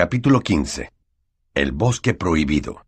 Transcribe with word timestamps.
Capítulo 0.00 0.40
15. 0.40 0.90
El 1.52 1.72
bosque 1.72 2.14
prohibido. 2.14 2.86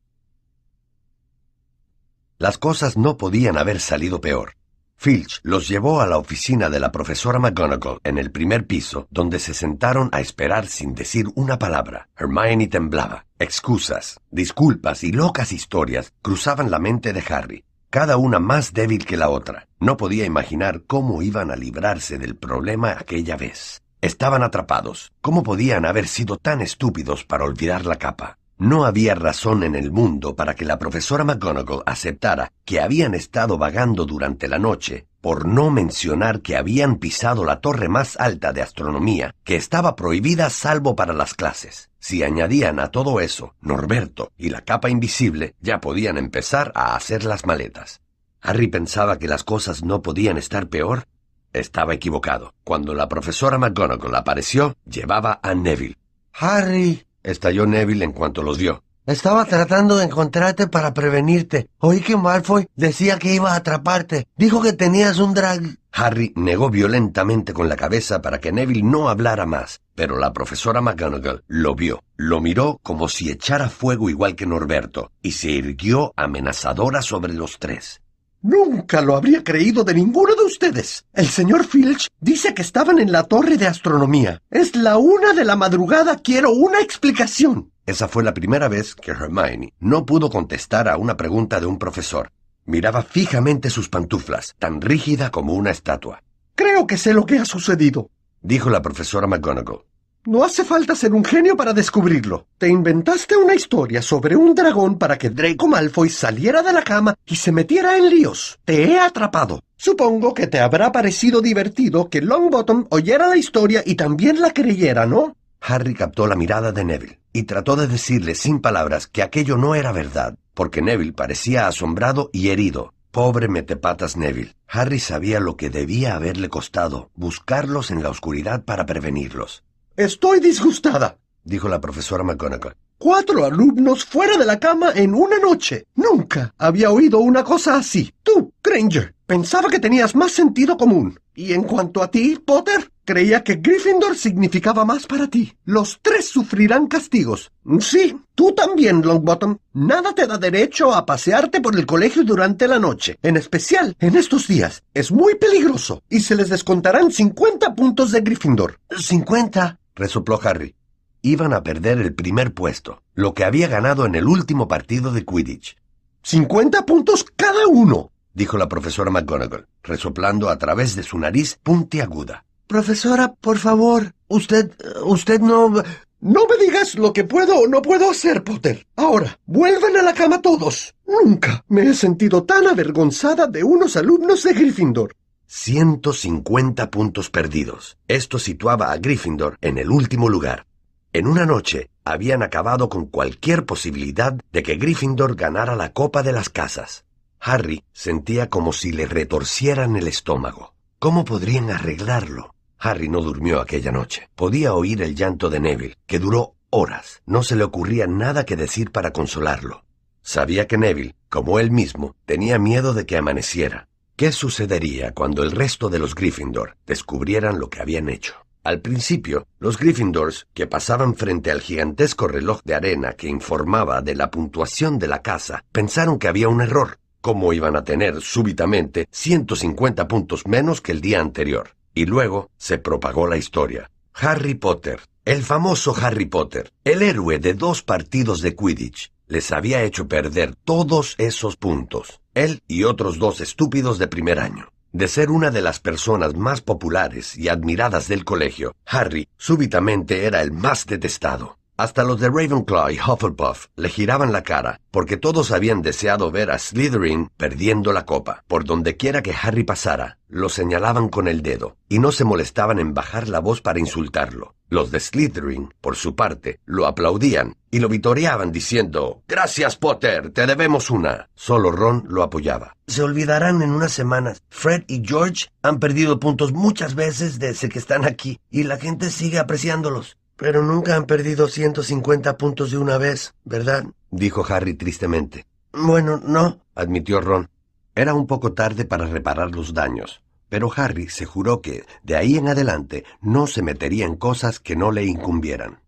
Las 2.39 2.57
cosas 2.57 2.97
no 2.97 3.19
podían 3.19 3.59
haber 3.59 3.81
salido 3.81 4.23
peor. 4.23 4.55
Filch 4.97 5.41
los 5.43 5.69
llevó 5.69 6.01
a 6.01 6.07
la 6.07 6.17
oficina 6.17 6.71
de 6.71 6.81
la 6.81 6.91
profesora 6.91 7.39
McGonagall 7.39 7.99
en 8.03 8.17
el 8.17 8.31
primer 8.31 8.67
piso, 8.67 9.09
donde 9.11 9.41
se 9.41 9.53
sentaron 9.53 10.09
a 10.11 10.23
esperar 10.23 10.67
sin 10.67 10.95
decir 10.95 11.27
una 11.35 11.59
palabra. 11.59 12.09
Hermione 12.17 12.69
temblaba. 12.69 13.27
Excusas, 13.39 14.19
disculpas 14.31 15.05
y 15.05 15.13
locas 15.13 15.53
historias 15.53 16.15
cruzaban 16.23 16.71
la 16.71 16.79
mente 16.79 17.13
de 17.13 17.23
Harry, 17.29 17.65
cada 17.91 18.17
una 18.17 18.39
más 18.39 18.73
débil 18.73 19.05
que 19.05 19.19
la 19.19 19.29
otra. 19.29 19.69
No 19.79 19.99
podía 19.99 20.25
imaginar 20.25 20.85
cómo 20.87 21.21
iban 21.21 21.51
a 21.51 21.57
librarse 21.57 22.17
del 22.17 22.37
problema 22.37 22.93
aquella 22.93 23.37
vez. 23.37 23.82
Estaban 24.03 24.43
atrapados. 24.43 25.13
¿Cómo 25.21 25.45
podían 25.45 25.85
haber 25.85 26.09
sido 26.09 26.37
tan 26.37 26.61
estúpidos 26.61 27.25
para 27.25 27.45
olvidar 27.45 27.87
la 27.87 27.97
capa? 27.97 28.37
No 28.59 28.85
había 28.85 29.15
razón 29.15 29.63
en 29.63 29.77
el 29.77 29.93
mundo 29.93 30.35
para 30.35 30.57
que 30.57 30.65
la 30.65 30.77
profesora 30.77 31.23
McGonagall 31.23 31.85
aceptara 31.87 32.51
que 32.65 32.81
habían 32.81 33.15
estado 33.15 33.59
vagando 33.59 34.05
durante 34.05 34.49
la 34.49 34.59
noche, 34.59 35.07
por 35.21 35.47
no 35.47 35.71
mencionar 35.71 36.43
que 36.43 36.57
habían 36.57 36.97
pisado 36.97 37.45
la 37.45 37.61
torre 37.61 37.89
más 37.89 38.17
alta 38.19 38.53
de 38.53 38.63
astronomía, 38.63 39.37
que 39.45 39.55
estaba 39.55 39.95
prohibida 39.95 40.51
salvo 40.51 40.97
para 40.97 41.13
las 41.13 41.35
clases. 41.35 41.91
Si 42.01 42.25
añadían 42.25 42.81
a 42.81 42.89
todo 42.89 43.21
eso 43.21 43.55
Norberto 43.61 44.33
y 44.37 44.49
la 44.49 44.63
capa 44.63 44.91
invisible, 44.91 45.55
ya 45.61 45.81
podían 45.81 46.19
empezar 46.19 46.73
a 46.75 46.97
hacer 46.97 47.23
las 47.23 47.47
maletas. 47.47 48.01
Harry 48.41 48.67
pensaba 48.67 49.21
que 49.21 49.29
las 49.29 49.45
cosas 49.45 49.85
no 49.85 50.03
podían 50.03 50.39
estar 50.39 50.69
peor. 50.69 51.07
Estaba 51.53 51.95
equivocado. 51.95 52.55
Cuando 52.65 52.95
la 52.95 53.09
profesora 53.09 53.59
McGonagall 53.59 54.15
apareció, 54.15 54.77
llevaba 54.87 55.41
a 55.43 55.55
Neville. 55.55 55.97
Harry, 56.33 57.07
Estalló 57.23 57.67
Neville 57.67 58.05
en 58.05 58.13
cuanto 58.13 58.43
los 58.43 58.59
vio. 58.59 58.83
Estaba 59.05 59.45
tratando 59.45 59.97
de 59.97 60.05
encontrarte 60.05 60.69
para 60.69 60.95
prevenirte. 60.95 61.69
Oí 61.79 62.01
que 62.01 62.17
Malfoy 62.17 62.69
decía 62.77 63.19
que 63.19 63.35
iba 63.35 63.53
a 63.53 63.57
atraparte. 63.57 64.29
Dijo 64.37 64.63
que 64.63 64.73
tenías 64.73 65.19
un 65.19 65.35
drag... 65.35 65.77
Harry 65.93 66.33
negó 66.37 66.71
violentamente 66.71 67.53
con 67.53 67.69
la 67.69 67.77
cabeza 67.77 68.23
para 68.23 68.39
que 68.39 68.53
Neville 68.53 68.83
no 68.83 69.09
hablara 69.09 69.45
más, 69.45 69.83
pero 69.95 70.17
la 70.19 70.33
profesora 70.33 70.81
McGonagall 70.81 71.45
lo 71.49 71.75
vio, 71.75 72.03
lo 72.17 72.41
miró 72.41 72.79
como 72.83 73.09
si 73.09 73.31
echara 73.31 73.69
fuego 73.69 74.09
igual 74.09 74.35
que 74.35 74.47
Norberto, 74.47 75.11
y 75.21 75.33
se 75.33 75.51
irguió 75.51 76.13
amenazadora 76.17 77.03
sobre 77.03 77.35
los 77.35 77.59
tres. 77.59 78.02
Nunca 78.43 79.01
lo 79.01 79.15
habría 79.15 79.45
creído 79.45 79.85
de 79.85 79.95
ninguno 79.95 80.35
de 80.35 80.43
ustedes. 80.43 81.05
El 81.13 81.29
señor 81.29 81.65
Filch 81.65 82.09
dice 82.21 82.55
que 82.55 82.63
estaban 82.63 82.99
en 82.99 83.13
la 83.13 83.23
torre 83.23 83.57
de 83.57 83.69
astronomía. 83.69 84.43
Es 84.51 84.75
la 84.75 84.99
una 84.99 85.33
de 85.33 85.45
la 85.45 85.55
madrugada. 85.55 86.17
Quiero 86.17 86.51
una 86.51 86.81
explicación. 86.81 87.71
Esa 87.87 88.09
fue 88.09 88.25
la 88.25 88.35
primera 88.35 88.67
vez 88.67 88.97
que 88.97 89.13
Hermione 89.13 89.73
no 89.79 90.05
pudo 90.05 90.29
contestar 90.29 90.89
a 90.89 90.97
una 90.97 91.17
pregunta 91.17 91.61
de 91.61 91.67
un 91.67 91.79
profesor. 91.79 92.33
Miraba 92.65 93.03
fijamente 93.03 93.71
sus 93.71 93.89
pantuflas, 93.89 94.55
tan 94.59 94.81
rígida 94.81 95.31
como 95.31 95.55
una 95.55 95.71
estatua. 95.71 96.23
Creo 96.57 96.89
que 96.89 96.99
sé 96.99 97.15
lo 97.15 97.27
que 97.27 97.39
ha 97.39 97.45
sucedido, 97.45 98.11
dijo 98.41 98.71
la 98.71 98.83
profesora 98.83 99.29
McGonagall. 99.29 99.85
No 100.25 100.45
hace 100.45 100.63
falta 100.63 100.95
ser 100.95 101.15
un 101.15 101.25
genio 101.25 101.57
para 101.57 101.73
descubrirlo. 101.73 102.47
Te 102.57 102.69
inventaste 102.69 103.37
una 103.37 103.57
historia 103.57 104.01
sobre 104.01 104.37
un 104.37 104.55
dragón 104.55 104.97
para 104.97 105.19
que 105.19 105.31
Draco 105.31 105.67
Malfoy 105.67 106.11
saliera 106.11 106.63
de 106.63 106.73
la 106.73 106.83
cama 106.83 107.17
y 107.27 107.35
se 107.35 107.51
metiera 107.51 107.97
en 107.97 108.09
líos. 108.09 108.61
Te 108.65 108.85
he 108.85 109.01
atrapado. 109.01 109.65
Supongo 109.77 110.33
que 110.33 110.47
te 110.47 110.61
habrá 110.61 110.93
parecido 110.93 111.41
divertido 111.41 112.09
que 112.09 112.21
Longbottom 112.21 112.87
oyera 112.91 113.27
la 113.27 113.37
historia 113.37 113.83
y 113.85 113.97
también 113.97 114.41
la 114.41 114.53
creyera, 114.53 115.07
¿no? 115.07 115.37
Harry 115.61 115.93
captó 115.93 116.29
la 116.29 116.37
mirada 116.37 116.71
de 116.71 116.85
Neville 116.85 117.19
y 117.33 117.43
trató 117.43 117.75
de 117.75 117.89
decirle 117.89 118.37
sin 118.37 118.61
palabras 118.61 119.09
que 119.09 119.25
aquello 119.25 119.57
no 119.57 119.75
era 119.75 119.91
verdad, 119.91 120.37
porque 120.55 120.83
Neville 120.83 121.15
parecía 121.15 121.67
asombrado 121.67 122.31
y 122.33 122.51
herido. 122.51 122.95
Pobre 123.11 123.49
metepatas 123.49 124.17
Neville. 124.17 124.55
Harry 124.69 125.01
sabía 125.01 125.41
lo 125.41 125.57
que 125.57 125.69
debía 125.69 126.15
haberle 126.15 126.49
costado 126.49 127.11
buscarlos 127.17 127.91
en 127.91 128.05
la 128.05 128.11
oscuridad 128.11 128.65
para 128.65 128.87
prevenirlos. 128.87 129.65
Estoy 130.03 130.41
disgustada, 130.41 131.17
dijo 131.45 131.69
la 131.69 131.81
profesora 131.81 132.25
McGonagall. 132.25 132.75
Cuatro 132.99 133.45
alumnos 133.45 134.05
fuera 134.05 134.37
de 134.37 134.45
la 134.45 134.59
cama 134.59 134.91
en 134.97 135.15
una 135.15 135.39
noche. 135.39 135.87
Nunca 135.95 136.53
había 136.59 136.91
oído 136.91 137.21
una 137.21 137.45
cosa 137.45 137.77
así. 137.77 138.13
Tú, 138.21 138.53
Granger, 138.65 139.15
pensaba 139.27 139.69
que 139.69 139.79
tenías 139.79 140.17
más 140.17 140.33
sentido 140.33 140.77
común. 140.77 141.21
Y 141.37 141.53
en 141.53 141.63
cuanto 141.63 142.03
a 142.03 142.11
ti, 142.11 142.37
Potter, 142.45 142.91
creía 143.05 143.45
que 143.45 143.55
Gryffindor 143.55 144.17
significaba 144.17 144.85
más 144.85 145.07
para 145.07 145.29
ti. 145.29 145.53
Los 145.65 146.01
tres 146.03 146.29
sufrirán 146.29 146.89
castigos. 146.89 147.53
Sí, 147.79 148.19
tú 148.35 148.53
también, 148.57 149.03
Longbottom. 149.03 149.57
Nada 149.75 150.17
te 150.17 150.27
da 150.27 150.37
derecho 150.37 150.93
a 150.93 151.07
pasearte 151.07 151.61
por 151.61 151.77
el 151.79 151.87
colegio 151.87 152.25
durante 152.25 152.67
la 152.67 152.81
noche, 152.81 153.19
en 153.23 153.37
especial 153.37 153.95
en 154.01 154.17
estos 154.17 154.49
días. 154.49 154.83
Es 154.95 155.13
muy 155.13 155.37
peligroso 155.37 156.03
y 156.11 156.21
se 156.21 156.35
les 156.35 156.49
descontarán 156.49 157.13
50 157.13 157.73
puntos 157.77 158.11
de 158.11 158.21
Gryffindor. 158.21 158.81
¿50? 158.91 159.79
Resopló 159.95 160.41
Harry. 160.43 160.75
Iban 161.23 161.53
a 161.53 161.63
perder 161.63 161.99
el 161.99 162.15
primer 162.15 162.53
puesto, 162.53 163.03
lo 163.15 163.35
que 163.35 163.45
había 163.45 163.69
ganado 163.69 164.07
en 164.07 164.15
el 164.15 164.27
último 164.27 164.67
partido 164.69 165.13
de 165.13 165.25
Quidditch. 165.25 165.77
¡Cincuenta 166.23 166.85
puntos 166.85 167.25
cada 167.37 167.67
uno! 167.69 168.11
dijo 168.35 168.57
la 168.57 168.69
profesora 168.69 169.11
McGonagall, 169.11 169.67
resoplando 169.83 170.49
a 170.49 170.59
través 170.59 170.97
de 170.97 171.03
su 171.03 171.19
nariz 171.19 171.59
puntiaguda. 171.63 172.45
Profesora, 172.67 173.35
por 173.35 173.59
favor, 173.59 174.15
usted... 174.29 174.73
usted 175.05 175.41
no... 175.41 175.73
No 176.21 176.47
me 176.47 176.65
digas 176.65 176.95
lo 176.95 177.13
que 177.13 177.25
puedo 177.25 177.57
o 177.57 177.67
no 177.67 177.83
puedo 177.83 178.09
hacer, 178.09 178.45
Potter. 178.45 178.87
Ahora, 178.95 179.41
vuelvan 179.45 179.97
a 179.97 180.03
la 180.03 180.15
cama 180.15 180.41
todos. 180.41 180.95
Nunca 181.05 181.65
me 181.67 181.83
he 181.83 181.95
sentido 181.95 182.45
tan 182.45 182.69
avergonzada 182.69 183.49
de 183.49 183.65
unos 183.65 183.97
alumnos 183.97 184.45
de 184.45 184.53
Gryffindor. 184.53 185.17
150 185.55 186.91
puntos 186.91 187.29
perdidos. 187.29 187.99
Esto 188.09 188.39
situaba 188.39 188.91
a 188.91 188.97
Gryffindor 188.97 189.59
en 189.61 189.77
el 189.77 189.91
último 189.91 190.31
lugar. 190.31 190.67
En 191.13 191.27
una 191.27 191.45
noche 191.45 191.91
habían 192.07 192.43
acabado 192.43 192.89
con 192.89 193.05
cualquier 193.05 193.67
posibilidad 193.67 194.33
de 194.51 194.63
que 194.63 194.77
Gryffindor 194.77 195.37
ganara 195.37 195.77
la 195.77 195.93
copa 195.93 196.23
de 196.23 196.33
las 196.33 196.49
casas. 196.49 197.05
Harry 197.39 197.85
sentía 197.93 198.49
como 198.49 198.73
si 198.73 198.93
le 198.93 199.05
retorcieran 199.05 199.95
el 199.97 200.09
estómago. 200.09 200.73
¿Cómo 200.99 201.27
podrían 201.27 201.71
arreglarlo? 201.71 202.55
Harry 202.79 203.11
no 203.11 203.21
durmió 203.21 203.61
aquella 203.61 203.93
noche. 203.93 204.31
Podía 204.35 204.73
oír 204.73 205.03
el 205.03 205.15
llanto 205.15 205.51
de 205.51 205.61
Neville, 205.61 205.99
que 206.07 206.19
duró 206.19 206.55
horas. 206.71 207.21
No 207.27 207.43
se 207.43 207.57
le 207.57 207.65
ocurría 207.65 208.07
nada 208.07 208.47
que 208.47 208.57
decir 208.57 208.91
para 208.91 209.13
consolarlo. 209.13 209.85
Sabía 210.23 210.67
que 210.67 210.79
Neville, 210.79 211.15
como 211.29 211.59
él 211.59 211.71
mismo, 211.71 212.17
tenía 212.25 212.59
miedo 212.59 212.95
de 212.95 213.05
que 213.05 213.19
amaneciera, 213.19 213.89
¿Qué 214.15 214.31
sucedería 214.31 215.13
cuando 215.13 215.43
el 215.43 215.51
resto 215.51 215.89
de 215.89 215.99
los 215.99 216.15
Gryffindor 216.15 216.77
descubrieran 216.87 217.59
lo 217.59 217.71
que 217.71 217.81
habían 217.81 218.11
hecho? 218.11 218.35
Al 218.63 218.81
principio, 218.81 219.47
los 219.59 219.79
Gryffindors, 219.79 220.47
que 220.55 220.67
pasaban 220.67 221.17
frente 221.17 221.51
al 221.51 221.63
gigantesco 221.63 222.29
reloj 222.29 222.61
de 222.63 222.75
arena 222.75 223.15
que 223.15 223.27
informaba 223.27 224.03
de 224.03 224.15
la 224.15 224.31
puntuación 224.31 224.99
de 224.99 225.09
la 225.09 225.23
casa, 225.23 225.65
pensaron 225.73 226.19
que 226.19 226.29
había 226.29 226.49
un 226.49 226.61
error. 226.61 226.99
¿Cómo 227.23 227.53
iban 227.53 227.75
a 227.75 227.85
tener 227.85 228.21
súbitamente 228.21 229.09
150 229.11 230.07
puntos 230.07 230.47
menos 230.47 230.81
que 230.81 230.93
el 230.93 231.01
día 231.01 231.21
anterior? 231.21 231.71
Y 231.95 232.05
luego 232.05 232.51
se 232.59 232.79
propagó 232.79 233.27
la 233.27 233.39
historia. 233.39 233.91
Harry 234.15 234.55
Potter, 234.55 235.01
el 235.25 235.43
famoso 235.43 235.97
Harry 235.97 236.27
Potter, 236.27 236.71
el 236.85 237.03
héroe 237.03 237.39
de 237.39 237.55
dos 237.55 237.83
partidos 237.83 238.43
de 238.43 238.55
Quidditch, 238.55 239.11
les 239.33 239.51
había 239.51 239.83
hecho 239.83 240.09
perder 240.09 240.55
todos 240.55 241.15
esos 241.17 241.57
puntos, 241.57 242.21
él 242.35 242.63
y 242.69 242.85
otros 242.85 243.19
dos 243.19 243.41
estúpidos 243.41 243.99
de 243.99 244.07
primer 244.07 244.39
año. 244.39 244.69
De 244.93 245.09
ser 245.09 245.31
una 245.31 245.51
de 245.51 245.63
las 245.63 245.81
personas 245.81 246.37
más 246.37 246.61
populares 246.61 247.39
y 247.39 247.49
admiradas 247.49 248.09
del 248.09 248.27
colegio, 248.27 248.75
Harry 248.85 249.27
súbitamente 249.39 250.27
era 250.27 250.43
el 250.43 250.53
más 250.53 250.85
detestado. 250.85 251.57
Hasta 251.79 252.05
los 252.05 252.21
de 252.21 252.29
Ravenclaw 252.29 252.91
y 252.91 252.99
Hufflepuff 253.01 253.69
le 253.75 253.89
giraban 253.89 254.33
la 254.33 254.43
cara, 254.43 254.79
porque 254.91 255.17
todos 255.17 255.51
habían 255.51 255.81
deseado 255.81 256.31
ver 256.31 256.51
a 256.51 256.59
Slytherin 256.59 257.31
perdiendo 257.39 257.95
la 257.95 258.05
copa. 258.05 258.45
Por 258.47 258.65
donde 258.65 258.99
quiera 258.99 259.23
que 259.23 259.33
Harry 259.33 259.65
pasara, 259.65 260.19
lo 260.29 260.51
señalaban 260.51 261.09
con 261.09 261.27
el 261.27 261.41
dedo, 261.41 261.79
y 261.89 261.99
no 262.01 262.13
se 262.13 262.25
molestaban 262.25 262.79
en 262.79 262.93
bajar 262.93 263.29
la 263.29 263.41
voz 263.41 263.63
para 263.63 263.81
insultarlo. 263.81 264.55
Los 264.73 264.91
de 264.91 265.01
Slytherin, 265.01 265.75
por 265.83 265.97
su 265.97 266.17
parte, 266.17 266.59
lo 266.65 266.87
aplaudían 266.87 267.57
y 267.71 267.79
lo 267.79 267.91
vitoreaban 267.91 268.53
diciendo 268.53 269.21
Gracias, 269.29 269.77
Potter, 269.77 270.31
te 270.31 270.47
debemos 270.47 270.89
una. 270.89 271.29
Solo 271.35 271.71
Ron 271.71 272.07
lo 272.09 272.23
apoyaba. 272.23 272.75
Se 272.87 273.03
olvidarán 273.03 273.61
en 273.61 273.73
unas 273.73 273.93
semanas. 273.93 274.43
Fred 274.49 274.85
y 274.87 275.07
George 275.07 275.49
han 275.61 275.79
perdido 275.79 276.19
puntos 276.19 276.55
muchas 276.55 276.95
veces 276.95 277.39
desde 277.39 277.69
que 277.69 277.79
están 277.79 278.07
aquí, 278.07 278.41
y 278.51 278.63
la 278.63 278.79
gente 278.79 279.11
sigue 279.11 279.39
apreciándolos. 279.39 280.17
Pero 280.37 280.63
nunca 280.63 280.97
han 280.97 281.05
perdido 281.05 281.49
150 281.49 282.39
puntos 282.39 282.71
de 282.71 282.79
una 282.79 282.97
vez, 282.97 283.35
¿verdad? 283.45 283.85
dijo 284.11 284.43
Harry 284.49 284.73
tristemente. 284.73 285.45
Bueno, 285.75 286.19
no, 286.25 286.63
admitió 286.75 287.21
Ron. 287.21 287.51
Era 287.95 288.15
un 288.15 288.27
poco 288.27 288.55
tarde 288.55 288.87
para 288.87 289.05
reparar 289.05 289.51
los 289.51 289.75
daños, 289.75 290.23
pero 290.53 290.71
Harry 290.77 291.09
se 291.09 291.25
juró 291.25 291.63
que, 291.63 291.87
de 292.03 292.15
ahí 292.15 292.37
en 292.37 292.47
adelante, 292.47 293.07
no 293.23 293.47
se 293.47 293.63
metería 293.63 294.05
en 294.05 294.17
cosas 294.17 294.61
que 294.61 294.77
no 294.77 294.93
le 294.93 295.07
incumbieran. 295.07 295.81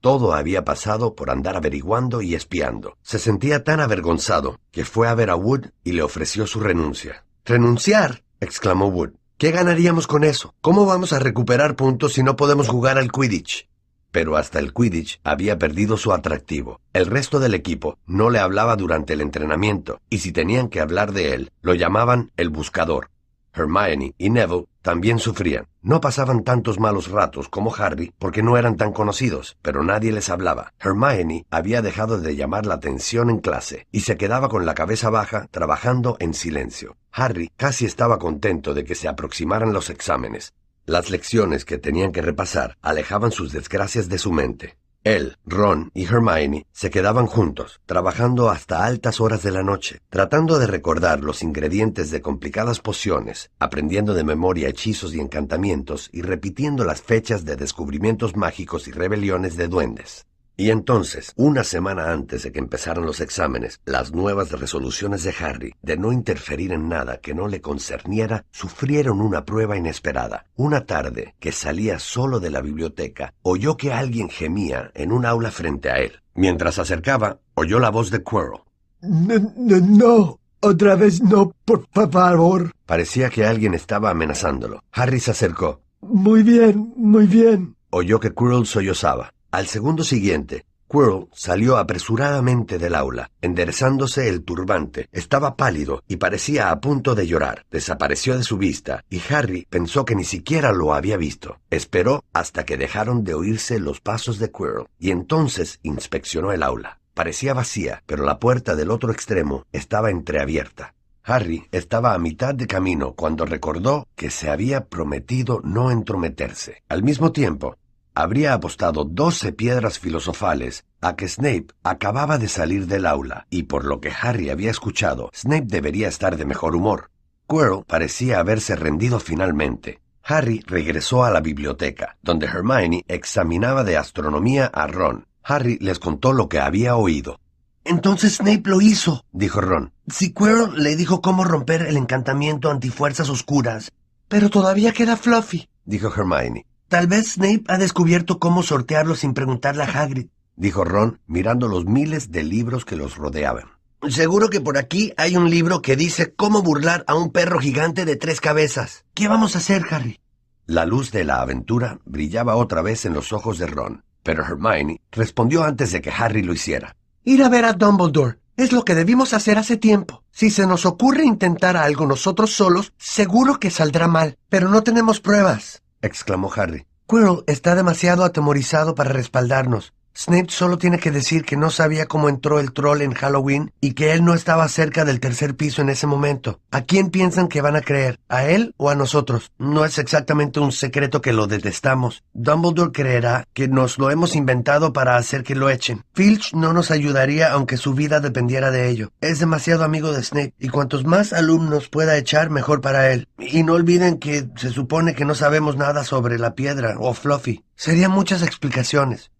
Todo 0.00 0.32
había 0.34 0.64
pasado 0.64 1.16
por 1.16 1.28
andar 1.28 1.56
averiguando 1.56 2.22
y 2.22 2.36
espiando. 2.36 2.96
Se 3.02 3.18
sentía 3.18 3.64
tan 3.64 3.80
avergonzado 3.80 4.60
que 4.70 4.84
fue 4.84 5.08
a 5.08 5.16
ver 5.16 5.28
a 5.28 5.34
Wood 5.34 5.70
y 5.82 5.90
le 5.90 6.04
ofreció 6.04 6.46
su 6.46 6.60
renuncia. 6.60 7.24
¿Renunciar? 7.44 8.22
exclamó 8.38 8.86
Wood. 8.86 9.10
¿Qué 9.38 9.50
ganaríamos 9.50 10.06
con 10.06 10.22
eso? 10.22 10.54
¿Cómo 10.60 10.86
vamos 10.86 11.12
a 11.12 11.18
recuperar 11.18 11.74
puntos 11.74 12.12
si 12.12 12.22
no 12.22 12.36
podemos 12.36 12.68
jugar 12.68 12.98
al 12.98 13.10
Quidditch? 13.10 13.68
Pero 14.12 14.36
hasta 14.36 14.60
el 14.60 14.72
Quidditch 14.72 15.18
había 15.24 15.58
perdido 15.58 15.96
su 15.96 16.12
atractivo. 16.12 16.80
El 16.92 17.06
resto 17.06 17.40
del 17.40 17.54
equipo 17.54 17.98
no 18.06 18.30
le 18.30 18.38
hablaba 18.38 18.76
durante 18.76 19.14
el 19.14 19.20
entrenamiento, 19.20 20.00
y 20.10 20.18
si 20.18 20.30
tenían 20.30 20.68
que 20.68 20.78
hablar 20.78 21.10
de 21.10 21.34
él, 21.34 21.50
lo 21.60 21.74
llamaban 21.74 22.30
el 22.36 22.50
buscador. 22.50 23.08
Hermione 23.54 24.14
y 24.18 24.30
Neville 24.30 24.66
también 24.80 25.18
sufrían. 25.18 25.66
No 25.82 26.00
pasaban 26.00 26.44
tantos 26.44 26.78
malos 26.78 27.10
ratos 27.10 27.48
como 27.48 27.74
Harry 27.74 28.12
porque 28.18 28.42
no 28.42 28.56
eran 28.56 28.76
tan 28.76 28.92
conocidos, 28.92 29.56
pero 29.62 29.84
nadie 29.84 30.12
les 30.12 30.30
hablaba. 30.30 30.72
Hermione 30.80 31.46
había 31.50 31.82
dejado 31.82 32.20
de 32.20 32.36
llamar 32.36 32.66
la 32.66 32.74
atención 32.74 33.30
en 33.30 33.38
clase 33.38 33.86
y 33.92 34.00
se 34.00 34.16
quedaba 34.16 34.48
con 34.48 34.64
la 34.64 34.74
cabeza 34.74 35.10
baja 35.10 35.48
trabajando 35.50 36.16
en 36.20 36.34
silencio. 36.34 36.96
Harry 37.12 37.50
casi 37.56 37.84
estaba 37.84 38.18
contento 38.18 38.74
de 38.74 38.84
que 38.84 38.94
se 38.94 39.08
aproximaran 39.08 39.72
los 39.72 39.90
exámenes. 39.90 40.54
Las 40.84 41.10
lecciones 41.10 41.64
que 41.64 41.78
tenían 41.78 42.10
que 42.10 42.22
repasar 42.22 42.76
alejaban 42.82 43.30
sus 43.30 43.52
desgracias 43.52 44.08
de 44.08 44.18
su 44.18 44.32
mente. 44.32 44.76
Él, 45.04 45.36
Ron 45.44 45.90
y 45.94 46.04
Hermione 46.04 46.66
se 46.70 46.90
quedaban 46.90 47.26
juntos, 47.26 47.80
trabajando 47.86 48.50
hasta 48.50 48.84
altas 48.84 49.20
horas 49.20 49.42
de 49.42 49.50
la 49.50 49.64
noche, 49.64 49.98
tratando 50.10 50.60
de 50.60 50.68
recordar 50.68 51.24
los 51.24 51.42
ingredientes 51.42 52.12
de 52.12 52.22
complicadas 52.22 52.78
pociones, 52.78 53.50
aprendiendo 53.58 54.14
de 54.14 54.22
memoria 54.22 54.68
hechizos 54.68 55.12
y 55.12 55.20
encantamientos 55.20 56.08
y 56.12 56.22
repitiendo 56.22 56.84
las 56.84 57.02
fechas 57.02 57.44
de 57.44 57.56
descubrimientos 57.56 58.36
mágicos 58.36 58.86
y 58.86 58.92
rebeliones 58.92 59.56
de 59.56 59.66
duendes. 59.66 60.26
Y 60.56 60.70
entonces, 60.70 61.32
una 61.36 61.64
semana 61.64 62.12
antes 62.12 62.42
de 62.42 62.52
que 62.52 62.58
empezaran 62.58 63.06
los 63.06 63.20
exámenes, 63.20 63.80
las 63.84 64.12
nuevas 64.12 64.50
resoluciones 64.52 65.22
de 65.24 65.34
Harry 65.40 65.74
de 65.82 65.96
no 65.96 66.12
interferir 66.12 66.72
en 66.72 66.88
nada 66.88 67.18
que 67.18 67.34
no 67.34 67.48
le 67.48 67.60
concerniera 67.60 68.44
sufrieron 68.50 69.20
una 69.20 69.44
prueba 69.44 69.76
inesperada. 69.76 70.44
Una 70.54 70.84
tarde, 70.84 71.34
que 71.40 71.52
salía 71.52 71.98
solo 71.98 72.38
de 72.38 72.50
la 72.50 72.60
biblioteca, 72.60 73.32
oyó 73.42 73.76
que 73.76 73.92
alguien 73.92 74.28
gemía 74.28 74.90
en 74.94 75.10
un 75.10 75.24
aula 75.24 75.50
frente 75.50 75.90
a 75.90 75.96
él. 75.96 76.20
Mientras 76.34 76.74
se 76.74 76.82
acercaba, 76.82 77.40
oyó 77.54 77.78
la 77.78 77.90
voz 77.90 78.10
de 78.10 78.22
Quirrell. 78.22 78.60
No, 79.00 79.52
no, 79.56 79.80
no, 79.80 80.40
otra 80.60 80.96
vez 80.96 81.22
no, 81.22 81.52
por 81.64 81.86
favor. 81.92 82.72
Parecía 82.86 83.30
que 83.30 83.46
alguien 83.46 83.74
estaba 83.74 84.10
amenazándolo. 84.10 84.82
Harry 84.92 85.18
se 85.18 85.32
acercó. 85.32 85.80
Muy 86.02 86.42
bien, 86.42 86.92
muy 86.96 87.26
bien. 87.26 87.76
Oyó 87.90 88.20
que 88.20 88.34
Quirrell 88.34 88.66
sollozaba. 88.66 89.32
Al 89.52 89.66
segundo 89.66 90.02
siguiente, 90.02 90.64
Quirrell 90.90 91.28
salió 91.34 91.76
apresuradamente 91.76 92.78
del 92.78 92.94
aula, 92.94 93.30
enderezándose 93.42 94.30
el 94.30 94.44
turbante. 94.44 95.10
Estaba 95.12 95.56
pálido 95.56 96.02
y 96.08 96.16
parecía 96.16 96.70
a 96.70 96.80
punto 96.80 97.14
de 97.14 97.26
llorar. 97.26 97.66
Desapareció 97.70 98.38
de 98.38 98.44
su 98.44 98.56
vista 98.56 99.04
y 99.10 99.20
Harry 99.28 99.66
pensó 99.68 100.06
que 100.06 100.14
ni 100.14 100.24
siquiera 100.24 100.72
lo 100.72 100.94
había 100.94 101.18
visto. 101.18 101.58
Esperó 101.68 102.24
hasta 102.32 102.64
que 102.64 102.78
dejaron 102.78 103.24
de 103.24 103.34
oírse 103.34 103.78
los 103.78 104.00
pasos 104.00 104.38
de 104.38 104.50
Quirrell 104.50 104.88
y 104.98 105.10
entonces 105.10 105.80
inspeccionó 105.82 106.52
el 106.52 106.62
aula. 106.62 107.00
Parecía 107.12 107.52
vacía, 107.52 108.02
pero 108.06 108.24
la 108.24 108.38
puerta 108.38 108.74
del 108.74 108.90
otro 108.90 109.12
extremo 109.12 109.66
estaba 109.70 110.10
entreabierta. 110.10 110.94
Harry 111.24 111.68
estaba 111.72 112.14
a 112.14 112.18
mitad 112.18 112.54
de 112.54 112.66
camino 112.66 113.12
cuando 113.12 113.44
recordó 113.44 114.08
que 114.16 114.30
se 114.30 114.48
había 114.50 114.86
prometido 114.86 115.60
no 115.62 115.90
entrometerse. 115.90 116.82
Al 116.88 117.04
mismo 117.04 117.30
tiempo, 117.30 117.76
habría 118.14 118.54
apostado 118.54 119.04
doce 119.04 119.52
piedras 119.52 119.98
filosofales 119.98 120.84
a 121.00 121.16
que 121.16 121.28
Snape 121.28 121.68
acababa 121.82 122.38
de 122.38 122.48
salir 122.48 122.86
del 122.86 123.06
aula, 123.06 123.46
y 123.50 123.64
por 123.64 123.84
lo 123.84 124.00
que 124.00 124.12
Harry 124.12 124.50
había 124.50 124.70
escuchado, 124.70 125.30
Snape 125.34 125.66
debería 125.66 126.08
estar 126.08 126.36
de 126.36 126.44
mejor 126.44 126.76
humor. 126.76 127.10
Quirrell 127.48 127.84
parecía 127.86 128.38
haberse 128.38 128.76
rendido 128.76 129.20
finalmente. 129.20 130.00
Harry 130.24 130.62
regresó 130.66 131.24
a 131.24 131.30
la 131.30 131.40
biblioteca, 131.40 132.16
donde 132.22 132.46
Hermione 132.46 133.04
examinaba 133.08 133.84
de 133.84 133.96
astronomía 133.96 134.66
a 134.66 134.86
Ron. 134.86 135.26
Harry 135.42 135.78
les 135.80 135.98
contó 135.98 136.32
lo 136.32 136.48
que 136.48 136.60
había 136.60 136.96
oído. 136.96 137.40
Entonces 137.84 138.36
Snape 138.36 138.62
lo 138.70 138.80
hizo, 138.80 139.24
dijo 139.32 139.60
Ron. 139.60 139.92
Si 140.06 140.32
Quirrell 140.32 140.82
le 140.82 140.94
dijo 140.94 141.20
cómo 141.20 141.42
romper 141.42 141.82
el 141.82 141.96
encantamiento 141.96 142.70
antifuerzas 142.70 143.28
oscuras. 143.28 143.90
Pero 144.28 144.48
todavía 144.48 144.92
queda 144.92 145.16
Fluffy, 145.16 145.68
dijo 145.84 146.08
Hermione. 146.08 146.64
Tal 146.92 147.06
vez 147.06 147.32
Snape 147.32 147.64
ha 147.68 147.78
descubierto 147.78 148.38
cómo 148.38 148.62
sortearlo 148.62 149.16
sin 149.16 149.32
preguntarle 149.32 149.82
a 149.82 149.86
Hagrid, 149.86 150.26
dijo 150.56 150.84
Ron, 150.84 151.20
mirando 151.26 151.66
los 151.66 151.86
miles 151.86 152.30
de 152.30 152.42
libros 152.42 152.84
que 152.84 152.96
los 152.96 153.16
rodeaban. 153.16 153.64
Seguro 154.10 154.50
que 154.50 154.60
por 154.60 154.76
aquí 154.76 155.14
hay 155.16 155.34
un 155.38 155.48
libro 155.48 155.80
que 155.80 155.96
dice 155.96 156.34
cómo 156.34 156.60
burlar 156.60 157.02
a 157.06 157.14
un 157.14 157.32
perro 157.32 157.60
gigante 157.60 158.04
de 158.04 158.16
tres 158.16 158.42
cabezas. 158.42 159.06
¿Qué 159.14 159.26
vamos 159.26 159.54
a 159.54 159.60
hacer, 159.60 159.86
Harry? 159.88 160.20
La 160.66 160.84
luz 160.84 161.12
de 161.12 161.24
la 161.24 161.40
aventura 161.40 161.98
brillaba 162.04 162.56
otra 162.56 162.82
vez 162.82 163.06
en 163.06 163.14
los 163.14 163.32
ojos 163.32 163.58
de 163.58 163.68
Ron, 163.68 164.04
pero 164.22 164.44
Hermione 164.44 165.00
respondió 165.12 165.64
antes 165.64 165.92
de 165.92 166.02
que 166.02 166.10
Harry 166.10 166.42
lo 166.42 166.52
hiciera. 166.52 166.94
Ir 167.24 167.42
a 167.42 167.48
ver 167.48 167.64
a 167.64 167.72
Dumbledore. 167.72 168.36
Es 168.58 168.70
lo 168.70 168.84
que 168.84 168.94
debimos 168.94 169.32
hacer 169.32 169.56
hace 169.56 169.78
tiempo. 169.78 170.24
Si 170.30 170.50
se 170.50 170.66
nos 170.66 170.84
ocurre 170.84 171.24
intentar 171.24 171.74
algo 171.78 172.06
nosotros 172.06 172.50
solos, 172.50 172.92
seguro 172.98 173.58
que 173.58 173.70
saldrá 173.70 174.08
mal, 174.08 174.36
pero 174.50 174.68
no 174.68 174.82
tenemos 174.82 175.20
pruebas 175.20 175.82
exclamó 176.02 176.50
Harry. 176.54 176.86
Quirrell 177.08 177.44
está 177.46 177.74
demasiado 177.74 178.24
atemorizado 178.24 178.94
para 178.94 179.10
respaldarnos. 179.12 179.94
Snape 180.14 180.50
solo 180.50 180.78
tiene 180.78 180.98
que 180.98 181.10
decir 181.10 181.44
que 181.44 181.56
no 181.56 181.70
sabía 181.70 182.06
cómo 182.06 182.28
entró 182.28 182.60
el 182.60 182.72
troll 182.72 183.00
en 183.00 183.14
Halloween 183.14 183.72
y 183.80 183.94
que 183.94 184.12
él 184.12 184.24
no 184.24 184.34
estaba 184.34 184.68
cerca 184.68 185.04
del 185.04 185.20
tercer 185.20 185.56
piso 185.56 185.82
en 185.82 185.88
ese 185.88 186.06
momento. 186.06 186.60
¿A 186.70 186.82
quién 186.82 187.10
piensan 187.10 187.48
que 187.48 187.62
van 187.62 187.76
a 187.76 187.80
creer? 187.80 188.18
¿A 188.28 188.44
él 188.44 188.74
o 188.76 188.90
a 188.90 188.94
nosotros? 188.94 189.50
No 189.58 189.84
es 189.84 189.98
exactamente 189.98 190.60
un 190.60 190.72
secreto 190.72 191.20
que 191.20 191.32
lo 191.32 191.46
detestamos. 191.46 192.24
Dumbledore 192.34 192.92
creerá 192.92 193.46
que 193.52 193.68
nos 193.68 193.98
lo 193.98 194.10
hemos 194.10 194.36
inventado 194.36 194.92
para 194.92 195.16
hacer 195.16 195.42
que 195.42 195.54
lo 195.54 195.70
echen. 195.70 196.04
Filch 196.12 196.52
no 196.52 196.72
nos 196.72 196.90
ayudaría 196.90 197.52
aunque 197.52 197.76
su 197.76 197.94
vida 197.94 198.20
dependiera 198.20 198.70
de 198.70 198.88
ello. 198.88 199.10
Es 199.20 199.38
demasiado 199.38 199.84
amigo 199.84 200.12
de 200.12 200.22
Snape 200.22 200.54
y 200.58 200.68
cuantos 200.68 201.04
más 201.04 201.32
alumnos 201.32 201.88
pueda 201.88 202.16
echar, 202.16 202.50
mejor 202.50 202.80
para 202.80 203.12
él. 203.12 203.28
Y 203.38 203.62
no 203.62 203.74
olviden 203.74 204.18
que 204.18 204.48
se 204.56 204.70
supone 204.70 205.14
que 205.14 205.24
no 205.24 205.34
sabemos 205.34 205.76
nada 205.76 206.04
sobre 206.04 206.38
la 206.38 206.54
piedra 206.54 206.96
o 206.98 207.14
Fluffy. 207.14 207.64
Serían 207.76 208.10
muchas 208.10 208.42
explicaciones. 208.42 209.30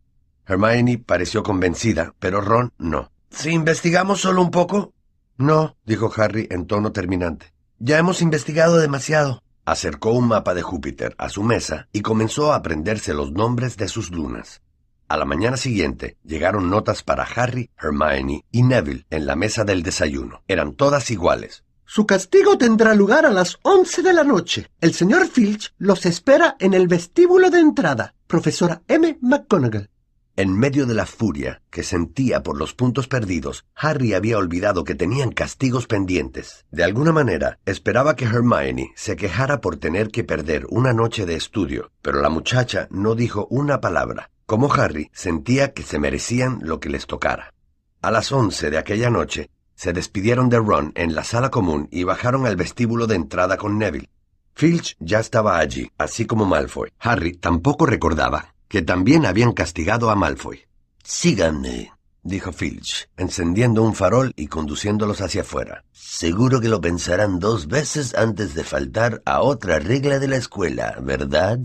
Hermione 0.47 0.99
pareció 0.99 1.43
convencida, 1.43 2.15
pero 2.19 2.41
Ron 2.41 2.73
no. 2.79 3.11
¿Si 3.31 3.51
investigamos 3.51 4.21
solo 4.21 4.43
un 4.43 4.51
poco? 4.51 4.93
No, 5.39 5.77
dijo 5.85 6.13
Harry 6.17 6.49
en 6.51 6.67
tono 6.67 6.93
terminante. 6.93 7.53
Ya 7.79 7.99
hemos 7.99 8.23
investigado 8.23 8.79
demasiado. 8.79 9.43
Acercó 9.65 10.11
un 10.13 10.29
mapa 10.29 10.55
de 10.55 10.63
Júpiter 10.63 11.15
a 11.19 11.29
su 11.29 11.43
mesa 11.43 11.89
y 11.93 12.01
comenzó 12.01 12.53
a 12.53 12.57
aprenderse 12.57 13.15
los 13.15 13.33
nombres 13.33 13.77
de 13.77 13.89
sus 13.89 14.11
lunas. 14.11 14.61
A 15.09 15.17
la 15.17 15.25
mañana 15.25 15.57
siguiente 15.57 16.17
llegaron 16.25 16.71
notas 16.71 17.03
para 17.03 17.25
Harry, 17.25 17.71
Hermione 17.81 18.45
y 18.51 18.63
Neville 18.63 19.07
en 19.11 19.27
la 19.27 19.37
mesa 19.37 19.65
del 19.65 19.83
desayuno. 19.83 20.43
Eran 20.49 20.75
todas 20.75 21.11
iguales. 21.11 21.65
Su 21.85 22.07
castigo 22.07 22.57
tendrá 22.57 22.95
lugar 22.95 23.27
a 23.27 23.31
las 23.31 23.59
once 23.63 24.03
de 24.03 24.15
la 24.15 24.25
noche. 24.25 24.71
El 24.81 24.95
señor 24.95 25.29
Filch 25.29 25.75
los 25.77 26.07
espera 26.07 26.57
en 26.59 26.73
el 26.73 26.89
vestíbulo 26.89 27.51
de 27.51 27.61
entrada. 27.61 28.15
Profesora 28.27 28.81
M. 28.89 29.19
McGonagall. 29.21 29.91
En 30.35 30.59
medio 30.59 30.87
de 30.87 30.95
la 30.95 31.05
furia 31.05 31.61
que 31.69 31.83
sentía 31.83 32.43
por 32.43 32.57
los 32.57 32.73
puntos 32.73 33.07
perdidos, 33.07 33.67
Harry 33.75 34.15
había 34.15 34.39
olvidado 34.39 34.83
que 34.83 34.95
tenían 34.95 35.31
castigos 35.31 35.87
pendientes. 35.87 36.65
De 36.71 36.85
alguna 36.85 37.13
manera, 37.13 37.59
esperaba 37.67 38.17
que 38.17 38.25
Hermione 38.25 38.93
se 38.97 39.15
quejara 39.15 39.61
por 39.61 39.77
tener 39.77 40.09
que 40.09 40.25
perder 40.25 40.65
una 40.71 40.95
noche 40.95 41.27
de 41.27 41.35
estudio, 41.35 41.91
pero 42.01 42.23
la 42.23 42.31
muchacha 42.31 42.89
no 42.91 43.15
dijo 43.15 43.47
una 43.51 43.83
palabra. 43.83 44.31
Como 44.47 44.73
Harry, 44.73 45.11
sentía 45.13 45.75
que 45.75 45.83
se 45.83 45.99
merecían 45.99 46.61
lo 46.63 46.81
que 46.81 46.89
les 46.89 47.07
tocara. 47.07 47.53
A 48.01 48.11
las 48.11 48.33
once 48.33 48.71
de 48.71 48.79
aquella 48.79 49.11
noche, 49.11 49.51
se 49.75 49.93
despidieron 49.93 50.49
de 50.49 50.57
Ron 50.57 50.93
en 50.95 51.15
la 51.15 51.25
sala 51.25 51.51
común 51.51 51.89
y 51.91 52.05
bajaron 52.05 52.47
al 52.47 52.57
vestíbulo 52.57 53.07
de 53.07 53.17
entrada 53.17 53.59
con 53.59 53.77
Neville. 53.77 54.09
Filch 54.55 54.97
ya 54.99 55.21
estaba 55.21 55.59
allí, 55.59 55.91
así 55.99 56.25
como 56.25 56.47
Malfoy. 56.47 56.91
Harry 57.01 57.35
tampoco 57.35 57.85
recordaba 57.85 58.53
que 58.73 58.81
también 58.81 59.27
habían 59.27 59.53
castigado 59.53 60.09
a 60.09 60.17
Malfoy. 60.17 60.63
Síganme, 61.05 61.93
dijo 62.23 62.53
Filch, 62.53 63.07
encendiendo 63.19 63.83
un 63.83 63.95
farol 63.95 64.33
y 64.35 64.47
conduciéndolos 64.47 65.21
hacia 65.21 65.43
afuera. 65.43 65.85
Seguro 65.93 66.59
que 66.59 66.71
lo 66.71 66.81
pensarán 66.81 67.39
dos 67.39 67.69
veces 67.69 68.15
antes 68.15 68.55
de 68.55 68.65
faltar 68.65 69.21
a 69.27 69.43
otra 69.43 69.79
regla 69.79 70.19
de 70.19 70.29
la 70.29 70.37
escuela, 70.37 70.97
¿verdad? 71.03 71.59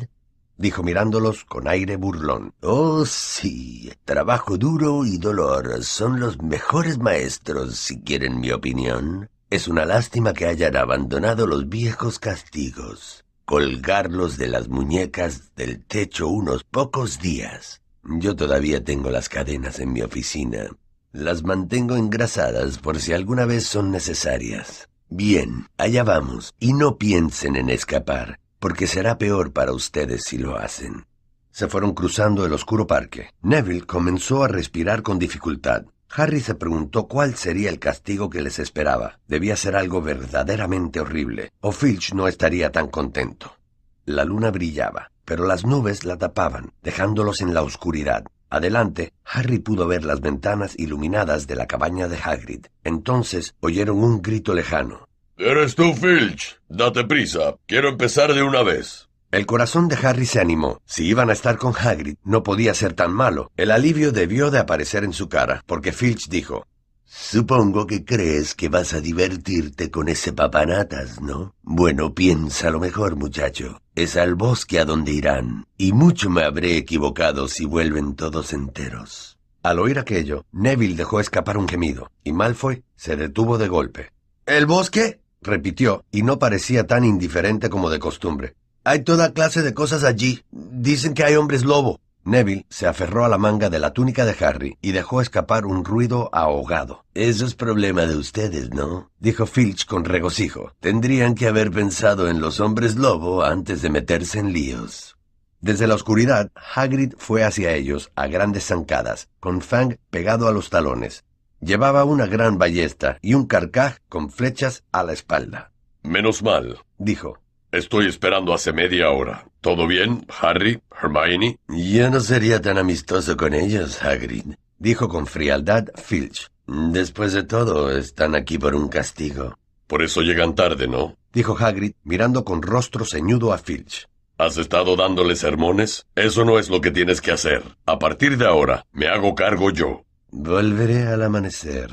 dijo 0.58 0.84
mirándolos 0.84 1.46
con 1.46 1.70
aire 1.70 1.96
burlón. 1.96 2.54
Oh, 2.62 3.06
sí, 3.06 3.90
trabajo 4.04 4.58
duro 4.58 5.06
y 5.06 5.18
dolor 5.18 5.86
son 5.86 6.20
los 6.20 6.42
mejores 6.42 6.98
maestros, 6.98 7.78
si 7.78 8.02
quieren 8.02 8.42
mi 8.42 8.52
opinión. 8.52 9.30
Es 9.50 9.70
una 9.70 9.86
lástima 9.86 10.34
que 10.34 10.46
hayan 10.46 10.76
abandonado 10.76 11.48
los 11.48 11.70
viejos 11.70 12.20
castigos 12.20 13.24
colgarlos 13.48 14.38
de 14.38 14.50
las 14.50 14.68
muñecas 14.68 15.56
del 15.56 15.82
techo 15.86 16.27
unos 16.27 16.66
pocos 16.66 17.20
días. 17.20 17.82
Yo 18.04 18.36
todavía 18.36 18.84
tengo 18.84 19.10
las 19.10 19.30
cadenas 19.30 19.80
en 19.80 19.94
mi 19.94 20.01
oficina. 20.01 20.68
Las 21.13 21.44
mantengo 21.44 21.96
engrasadas 21.96 22.77
por 22.77 23.00
si 23.00 23.13
alguna 23.13 23.46
vez 23.46 23.66
son 23.66 23.89
necesarias. 23.89 24.89
Bien, 25.08 25.68
allá 25.77 26.04
vamos, 26.04 26.56
y 26.60 26.74
no 26.74 26.98
piensen 26.98 27.56
en 27.56 27.70
escapar, 27.70 28.38
porque 28.60 28.86
será 28.86 29.18
peor 29.18 29.54
para 29.54 29.72
ustedes 29.72 30.25
si 30.25 30.38
lo 30.38 30.58
hacen. 30.58 31.06
Se 31.50 31.70
fueron 31.70 31.94
cruzando 31.94 32.46
el 32.46 32.51
oscuro 32.51 32.86
parque. 32.86 33.30
Neville 33.42 33.86
comenzó 33.86 34.44
a 34.44 34.50
respirar 34.50 35.04
con 35.04 35.20
dificultad. 35.20 35.86
Harry 36.10 36.40
se 36.40 36.56
preguntó 36.56 37.08
cuál 37.08 37.36
sería 37.36 37.70
el 37.70 37.80
castigo 37.80 38.30
que 38.30 38.42
les 38.42 38.60
esperaba. 38.60 39.20
Debía 39.28 39.56
ser 39.56 39.76
algo 39.76 40.02
verdaderamente 40.02 41.00
horrible, 41.00 41.52
o 41.62 41.72
Filch 41.72 42.14
no 42.14 42.28
estaría 42.28 42.72
tan 42.72 42.88
contento. 42.88 43.58
La 44.06 44.24
luna 44.24 44.52
brillaba, 44.52 45.12
pero 45.26 45.46
las 45.46 45.66
nubes 45.66 46.06
la 46.06 46.18
tapaban, 46.18 46.72
dejándolos 46.82 47.42
en 47.42 47.54
la 47.54 47.62
oscuridad. 47.62 48.24
Adelante, 48.50 49.12
Harry 49.26 49.60
pudo 49.60 49.88
ver 49.88 50.06
las 50.06 50.22
ventanas 50.22 50.74
iluminadas 50.80 51.48
de 51.48 51.56
la 51.56 51.68
cabaña 51.68 52.08
de 52.08 52.18
Hagrid. 52.18 52.68
Entonces 52.84 53.56
oyeron 53.60 54.02
un 54.02 54.22
grito 54.22 54.54
lejano. 54.54 55.08
¿Eres 55.36 55.76
tú, 55.76 55.94
Filch? 55.94 56.60
Date 56.70 57.04
prisa. 57.04 57.56
Quiero 57.66 57.90
empezar 57.90 58.34
de 58.34 58.42
una 58.42 58.64
vez. 58.64 59.07
El 59.30 59.46
corazón 59.46 59.90
de 59.90 59.98
Harry 60.02 60.26
se 60.26 60.40
animó. 60.40 60.82
Si 60.86 61.06
iban 61.06 61.30
a 61.30 61.34
estar 61.34 61.58
con 61.58 61.74
Hagrid, 61.76 62.16
no 62.24 62.44
podía 62.44 62.74
ser 62.74 62.94
tan 62.94 63.12
malo. 63.12 63.52
El 63.58 63.72
alivio 63.72 64.14
debió 64.14 64.52
de 64.52 64.60
aparecer 64.60 65.04
en 65.04 65.12
su 65.12 65.28
cara, 65.28 65.64
porque 65.66 65.92
Filch 65.92 66.30
dijo, 66.30 66.66
Supongo 67.04 67.88
que 67.88 68.06
crees 68.06 68.54
que 68.54 68.70
vas 68.70 68.94
a 68.94 69.02
divertirte 69.02 69.90
con 69.90 70.08
ese 70.10 70.34
papanatas, 70.34 71.22
¿no? 71.22 71.56
Bueno, 71.64 72.14
piénsalo 72.14 72.80
mejor, 72.80 73.16
muchacho. 73.16 73.82
Es 73.96 74.16
al 74.18 74.36
bosque 74.36 74.80
a 74.80 74.86
donde 74.86 75.14
irán, 75.14 75.68
y 75.78 75.94
mucho 75.94 76.30
me 76.30 76.44
habré 76.44 76.78
equivocado 76.78 77.48
si 77.48 77.66
vuelven 77.66 78.16
todos 78.16 78.52
enteros. 78.54 79.38
Al 79.64 79.80
oír 79.80 80.00
aquello, 80.00 80.46
Neville 80.52 80.96
dejó 80.96 81.20
escapar 81.20 81.58
un 81.58 81.68
gemido, 81.68 82.12
y 82.24 82.34
Malfoy 82.34 82.84
se 82.96 83.16
detuvo 83.16 83.58
de 83.58 83.68
golpe. 83.68 84.12
¿El 84.46 84.66
bosque? 84.66 85.20
repitió, 85.42 86.04
y 86.12 86.24
no 86.24 86.40
parecía 86.40 86.88
tan 86.88 87.06
indiferente 87.06 87.70
como 87.70 87.90
de 87.90 88.00
costumbre. 88.00 88.56
Hay 88.88 89.03
toda 89.03 89.34
clase 89.34 89.63
de 89.63 89.74
cosas 89.74 90.06
allí. 90.06 90.46
Dicen 90.50 91.13
que 91.13 91.25
hay 91.25 91.36
hombres 91.36 91.65
lobo. 91.65 92.00
Neville 92.24 92.65
se 92.70 92.88
aferró 92.88 93.25
a 93.25 93.27
la 93.27 93.38
manga 93.38 93.70
de 93.70 93.79
la 93.79 93.91
túnica 93.91 94.24
de 94.24 94.34
Harry 94.46 94.77
y 94.82 94.94
dejó 94.94 95.20
escapar 95.20 95.65
un 95.65 95.84
ruido 95.84 96.29
ahogado. 96.32 97.03
Eso 97.13 97.46
es 97.46 97.53
problema 97.53 98.06
de 98.06 98.15
ustedes, 98.15 98.70
¿no? 98.70 99.12
dijo 99.20 99.46
Filch 99.46 99.86
con 99.86 100.06
regocijo. 100.06 100.72
Tendrían 100.79 101.36
que 101.36 101.48
haber 101.48 101.70
pensado 101.70 102.29
en 102.29 102.39
los 102.39 102.62
hombres 102.62 102.96
lobo 102.96 103.44
antes 103.44 103.82
de 103.82 103.89
meterse 103.89 104.39
en 104.39 104.53
líos. 104.53 105.17
Desde 105.60 105.86
la 105.86 105.96
oscuridad, 105.96 106.50
Hagrid 106.56 107.15
fue 107.17 107.44
hacia 107.44 107.74
ellos 107.74 108.10
a 108.15 108.27
grandes 108.27 108.67
zancadas, 108.67 109.27
con 109.41 109.60
Fang 109.60 109.98
pegado 110.10 110.48
a 110.48 110.53
los 110.53 110.70
talones. 110.70 111.25
Llevaba 111.60 112.06
una 112.06 112.25
gran 112.25 112.58
ballesta 112.58 113.17
y 113.22 113.34
un 113.34 113.48
carcaj 113.48 113.98
con 114.08 114.29
flechas 114.29 114.86
a 114.94 115.03
la 115.03 115.12
espalda. 115.12 115.74
Menos 116.03 116.41
mal, 116.41 116.77
dijo. 116.98 117.38
Estoy 117.72 118.08
esperando 118.08 118.54
hace 118.54 118.72
media 118.72 119.10
hora. 119.10 119.46
¿Todo 119.60 119.88
bien, 119.88 120.26
Harry? 120.42 120.80
¿Hermione? 121.02 121.60
Yo 121.68 122.10
no 122.10 122.22
sería 122.22 122.62
tan 122.62 122.78
amistoso 122.78 123.36
con 123.36 123.54
ellos, 123.54 124.02
Hagrid, 124.02 124.54
dijo 124.80 125.10
con 125.10 125.28
frialdad 125.28 125.88
Filch. 125.96 126.50
Después 126.66 127.34
de 127.34 127.44
todo, 127.44 127.92
están 127.92 128.36
aquí 128.36 128.58
por 128.58 128.74
un 128.74 128.88
castigo. 128.88 129.58
Por 129.86 130.02
eso 130.02 130.22
llegan 130.22 130.56
tarde, 130.56 130.88
¿no? 130.88 131.18
dijo 131.34 131.58
Hagrid, 131.60 131.92
mirando 132.04 132.46
con 132.46 132.62
rostro 132.62 133.04
ceñudo 133.04 133.52
a 133.52 133.58
Filch. 133.58 134.08
¿Has 134.38 134.58
estado 134.58 134.96
dándole 134.96 135.36
sermones? 135.36 136.06
Eso 136.16 136.46
no 136.46 136.60
es 136.60 136.70
lo 136.70 136.80
que 136.80 136.92
tienes 136.92 137.20
que 137.20 137.32
hacer. 137.32 137.64
A 137.86 138.00
partir 138.00 138.38
de 138.38 138.48
ahora, 138.48 138.86
me 138.94 139.08
hago 139.08 139.36
cargo 139.36 139.72
yo. 139.72 140.06
Volveré 140.32 141.06
al 141.08 141.22
amanecer, 141.22 141.90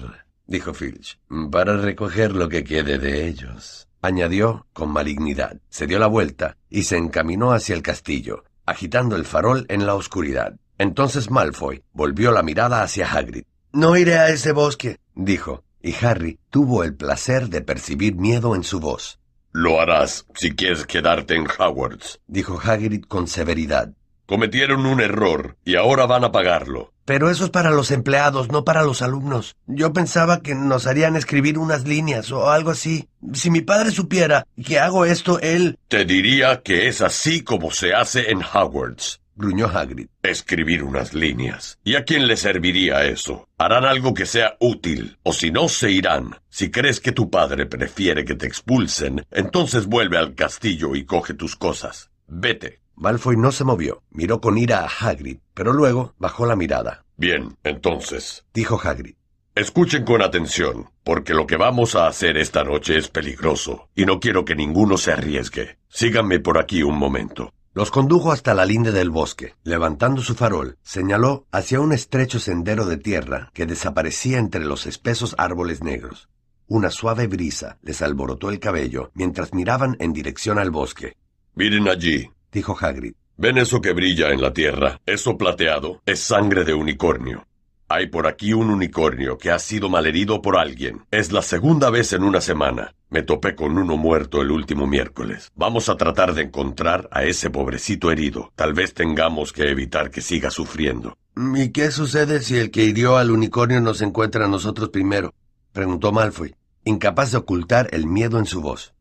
dijo 0.46 0.72
Filch, 0.72 1.18
para 1.50 1.76
recoger 1.76 2.32
lo 2.32 2.48
que 2.48 2.62
quede 2.62 2.98
de 2.98 3.26
ellos 3.26 3.88
añadió 4.04 4.66
con 4.74 4.90
malignidad. 4.90 5.56
Se 5.70 5.86
dio 5.86 5.98
la 5.98 6.06
vuelta 6.06 6.58
y 6.68 6.82
se 6.82 6.98
encaminó 6.98 7.52
hacia 7.52 7.74
el 7.74 7.82
castillo, 7.82 8.44
agitando 8.66 9.16
el 9.16 9.24
farol 9.24 9.64
en 9.70 9.86
la 9.86 9.94
oscuridad. 9.94 10.56
Entonces 10.76 11.30
Malfoy 11.30 11.82
volvió 11.92 12.30
la 12.30 12.42
mirada 12.42 12.82
hacia 12.82 13.10
Hagrid. 13.10 13.44
No 13.72 13.96
iré 13.96 14.18
a 14.18 14.28
ese 14.28 14.52
bosque, 14.52 14.98
dijo, 15.14 15.64
y 15.82 15.94
Harry 16.04 16.38
tuvo 16.50 16.84
el 16.84 16.94
placer 16.94 17.48
de 17.48 17.62
percibir 17.62 18.14
miedo 18.14 18.54
en 18.54 18.62
su 18.62 18.78
voz. 18.78 19.20
Lo 19.52 19.80
harás 19.80 20.26
si 20.34 20.54
quieres 20.54 20.84
quedarte 20.84 21.34
en 21.36 21.46
Hogwarts, 21.46 22.20
dijo 22.26 22.60
Hagrid 22.62 23.04
con 23.04 23.26
severidad. 23.26 23.94
Cometieron 24.26 24.86
un 24.86 25.00
error 25.00 25.56
y 25.64 25.76
ahora 25.76 26.06
van 26.06 26.24
a 26.24 26.32
pagarlo. 26.32 26.92
Pero 27.04 27.28
eso 27.28 27.44
es 27.44 27.50
para 27.50 27.70
los 27.70 27.90
empleados, 27.90 28.50
no 28.50 28.64
para 28.64 28.82
los 28.82 29.02
alumnos. 29.02 29.56
Yo 29.66 29.92
pensaba 29.92 30.40
que 30.40 30.54
nos 30.54 30.86
harían 30.86 31.16
escribir 31.16 31.58
unas 31.58 31.84
líneas 31.84 32.32
o 32.32 32.50
algo 32.50 32.70
así. 32.70 33.08
Si 33.34 33.50
mi 33.50 33.60
padre 33.60 33.90
supiera 33.90 34.46
que 34.64 34.78
hago 34.78 35.04
esto, 35.04 35.38
él... 35.40 35.78
Te 35.88 36.06
diría 36.06 36.62
que 36.62 36.88
es 36.88 37.02
así 37.02 37.42
como 37.42 37.70
se 37.70 37.92
hace 37.92 38.30
en 38.30 38.40
Hogwarts. 38.42 39.20
Gruñó 39.36 39.66
Hagrid. 39.66 40.06
Escribir 40.22 40.84
unas 40.84 41.12
líneas. 41.12 41.78
¿Y 41.82 41.96
a 41.96 42.04
quién 42.04 42.26
le 42.28 42.36
serviría 42.36 43.04
eso? 43.04 43.48
Harán 43.58 43.84
algo 43.84 44.14
que 44.14 44.26
sea 44.26 44.56
útil, 44.60 45.18
o 45.24 45.32
si 45.32 45.50
no, 45.50 45.68
se 45.68 45.90
irán. 45.90 46.36
Si 46.48 46.70
crees 46.70 47.00
que 47.00 47.12
tu 47.12 47.30
padre 47.30 47.66
prefiere 47.66 48.24
que 48.24 48.36
te 48.36 48.46
expulsen, 48.46 49.26
entonces 49.32 49.86
vuelve 49.86 50.18
al 50.18 50.34
castillo 50.34 50.94
y 50.94 51.04
coge 51.04 51.34
tus 51.34 51.56
cosas. 51.56 52.10
Vete. 52.28 52.83
Malfoy 52.96 53.36
no 53.36 53.52
se 53.52 53.64
movió, 53.64 54.02
miró 54.10 54.40
con 54.40 54.58
ira 54.58 54.80
a 54.80 54.88
Hagrid, 54.88 55.38
pero 55.54 55.72
luego 55.72 56.14
bajó 56.18 56.46
la 56.46 56.56
mirada. 56.56 57.04
Bien, 57.16 57.56
entonces, 57.64 58.44
dijo 58.52 58.80
Hagrid. 58.82 59.14
Escuchen 59.54 60.04
con 60.04 60.20
atención, 60.20 60.90
porque 61.04 61.32
lo 61.32 61.46
que 61.46 61.56
vamos 61.56 61.94
a 61.94 62.08
hacer 62.08 62.36
esta 62.36 62.64
noche 62.64 62.98
es 62.98 63.08
peligroso, 63.08 63.88
y 63.94 64.04
no 64.04 64.18
quiero 64.18 64.44
que 64.44 64.56
ninguno 64.56 64.96
se 64.96 65.12
arriesgue. 65.12 65.78
Síganme 65.88 66.40
por 66.40 66.58
aquí 66.58 66.82
un 66.82 66.98
momento. 66.98 67.52
Los 67.72 67.90
condujo 67.90 68.30
hasta 68.30 68.54
la 68.54 68.66
linde 68.66 68.92
del 68.92 69.10
bosque. 69.10 69.54
Levantando 69.64 70.22
su 70.22 70.34
farol, 70.34 70.78
señaló 70.82 71.46
hacia 71.50 71.80
un 71.80 71.92
estrecho 71.92 72.38
sendero 72.38 72.86
de 72.86 72.98
tierra 72.98 73.50
que 73.52 73.66
desaparecía 73.66 74.38
entre 74.38 74.64
los 74.64 74.86
espesos 74.86 75.34
árboles 75.38 75.82
negros. 75.82 76.28
Una 76.68 76.90
suave 76.90 77.26
brisa 77.26 77.78
les 77.82 78.00
alborotó 78.00 78.50
el 78.50 78.60
cabello 78.60 79.10
mientras 79.14 79.52
miraban 79.52 79.96
en 79.98 80.12
dirección 80.12 80.58
al 80.58 80.70
bosque. 80.70 81.16
Miren 81.56 81.88
allí, 81.88 82.30
dijo 82.54 82.76
Hagrid. 82.80 83.14
¿Ven 83.36 83.58
eso 83.58 83.80
que 83.82 83.92
brilla 83.92 84.30
en 84.30 84.40
la 84.40 84.52
tierra? 84.52 85.00
Eso 85.04 85.36
plateado 85.36 86.00
es 86.06 86.20
sangre 86.20 86.64
de 86.64 86.72
unicornio. 86.72 87.46
Hay 87.88 88.06
por 88.06 88.26
aquí 88.26 88.54
un 88.54 88.70
unicornio 88.70 89.36
que 89.36 89.50
ha 89.50 89.58
sido 89.58 89.90
malherido 89.90 90.40
por 90.40 90.56
alguien. 90.56 91.02
Es 91.10 91.32
la 91.32 91.42
segunda 91.42 91.90
vez 91.90 92.12
en 92.12 92.22
una 92.22 92.40
semana. 92.40 92.94
Me 93.10 93.22
topé 93.22 93.54
con 93.54 93.76
uno 93.76 93.96
muerto 93.96 94.40
el 94.40 94.50
último 94.50 94.86
miércoles. 94.86 95.52
Vamos 95.54 95.88
a 95.88 95.96
tratar 95.96 96.32
de 96.32 96.42
encontrar 96.42 97.08
a 97.12 97.24
ese 97.24 97.50
pobrecito 97.50 98.10
herido. 98.10 98.52
Tal 98.54 98.72
vez 98.72 98.94
tengamos 98.94 99.52
que 99.52 99.68
evitar 99.68 100.10
que 100.10 100.22
siga 100.22 100.50
sufriendo. 100.50 101.16
¿Y 101.36 101.70
qué 101.70 101.90
sucede 101.90 102.40
si 102.40 102.56
el 102.56 102.70
que 102.70 102.84
hirió 102.84 103.16
al 103.16 103.30
unicornio 103.30 103.80
nos 103.80 104.00
encuentra 104.00 104.46
a 104.46 104.48
nosotros 104.48 104.88
primero? 104.88 105.34
preguntó 105.72 106.12
Malfoy, 106.12 106.54
incapaz 106.84 107.32
de 107.32 107.38
ocultar 107.38 107.88
el 107.92 108.06
miedo 108.06 108.38
en 108.38 108.46
su 108.46 108.62
voz. 108.62 108.94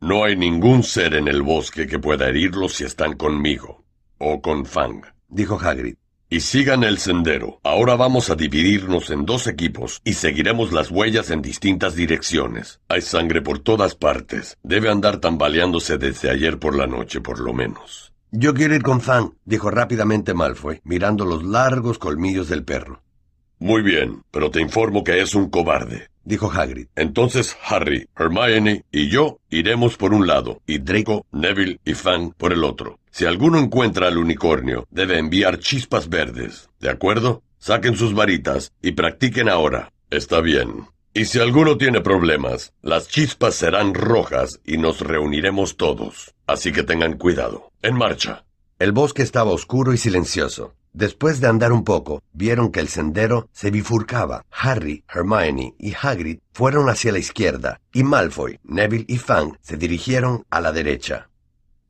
No 0.00 0.24
hay 0.24 0.36
ningún 0.36 0.82
ser 0.82 1.14
en 1.14 1.26
el 1.26 1.42
bosque 1.42 1.86
que 1.86 1.98
pueda 1.98 2.28
herirlos 2.28 2.74
si 2.74 2.84
están 2.84 3.14
conmigo. 3.14 3.84
O 4.18 4.42
con 4.42 4.66
Fang. 4.66 5.02
Dijo 5.28 5.58
Hagrid. 5.58 5.96
Y 6.28 6.40
sigan 6.40 6.84
el 6.84 6.98
sendero. 6.98 7.60
Ahora 7.62 7.96
vamos 7.96 8.28
a 8.28 8.34
dividirnos 8.34 9.10
en 9.10 9.24
dos 9.24 9.46
equipos 9.46 10.02
y 10.04 10.14
seguiremos 10.14 10.72
las 10.72 10.90
huellas 10.90 11.30
en 11.30 11.40
distintas 11.40 11.94
direcciones. 11.94 12.80
Hay 12.88 13.00
sangre 13.00 13.40
por 13.40 13.60
todas 13.60 13.94
partes. 13.94 14.58
Debe 14.62 14.90
andar 14.90 15.18
tambaleándose 15.18 15.96
desde 15.96 16.30
ayer 16.30 16.58
por 16.58 16.76
la 16.76 16.86
noche, 16.86 17.20
por 17.22 17.38
lo 17.38 17.54
menos. 17.54 18.12
Yo 18.32 18.52
quiero 18.52 18.74
ir 18.74 18.82
con 18.82 19.00
Fang, 19.00 19.30
dijo 19.44 19.70
rápidamente 19.70 20.34
Malfoy, 20.34 20.80
mirando 20.84 21.24
los 21.24 21.42
largos 21.42 21.98
colmillos 21.98 22.48
del 22.48 22.64
perro. 22.64 23.02
Muy 23.58 23.82
bien, 23.82 24.22
pero 24.30 24.50
te 24.50 24.60
informo 24.60 25.04
que 25.04 25.20
es 25.20 25.34
un 25.34 25.50
cobarde 25.50 26.08
dijo 26.26 26.50
Hagrid. 26.50 26.88
Entonces 26.94 27.56
Harry, 27.64 28.08
Hermione 28.14 28.84
y 28.92 29.08
yo 29.08 29.38
iremos 29.48 29.96
por 29.96 30.12
un 30.12 30.26
lado, 30.26 30.60
y 30.66 30.78
Draco, 30.78 31.24
Neville 31.32 31.80
y 31.84 31.94
Fang 31.94 32.32
por 32.36 32.52
el 32.52 32.64
otro. 32.64 32.98
Si 33.10 33.24
alguno 33.24 33.58
encuentra 33.58 34.08
al 34.08 34.18
unicornio, 34.18 34.86
debe 34.90 35.18
enviar 35.18 35.58
chispas 35.58 36.10
verdes. 36.10 36.68
¿De 36.80 36.90
acuerdo? 36.90 37.42
Saquen 37.58 37.96
sus 37.96 38.12
varitas 38.12 38.72
y 38.82 38.92
practiquen 38.92 39.48
ahora. 39.48 39.92
Está 40.10 40.40
bien. 40.40 40.86
Y 41.14 41.24
si 41.24 41.38
alguno 41.38 41.78
tiene 41.78 42.02
problemas, 42.02 42.74
las 42.82 43.08
chispas 43.08 43.54
serán 43.54 43.94
rojas 43.94 44.60
y 44.66 44.76
nos 44.76 45.00
reuniremos 45.00 45.78
todos. 45.78 46.34
Así 46.46 46.72
que 46.72 46.82
tengan 46.82 47.16
cuidado. 47.16 47.72
En 47.80 47.96
marcha. 47.96 48.44
El 48.78 48.92
bosque 48.92 49.22
estaba 49.22 49.52
oscuro 49.52 49.94
y 49.94 49.96
silencioso. 49.96 50.74
Después 50.96 51.40
de 51.42 51.46
andar 51.46 51.74
un 51.74 51.84
poco, 51.84 52.22
vieron 52.32 52.72
que 52.72 52.80
el 52.80 52.88
sendero 52.88 53.50
se 53.52 53.70
bifurcaba. 53.70 54.46
Harry, 54.50 55.04
Hermione 55.14 55.74
y 55.78 55.92
Hagrid 55.92 56.38
fueron 56.54 56.88
hacia 56.88 57.12
la 57.12 57.18
izquierda, 57.18 57.82
y 57.92 58.02
Malfoy, 58.02 58.60
Neville 58.64 59.04
y 59.06 59.18
Fang 59.18 59.58
se 59.60 59.76
dirigieron 59.76 60.46
a 60.48 60.62
la 60.62 60.72
derecha. 60.72 61.28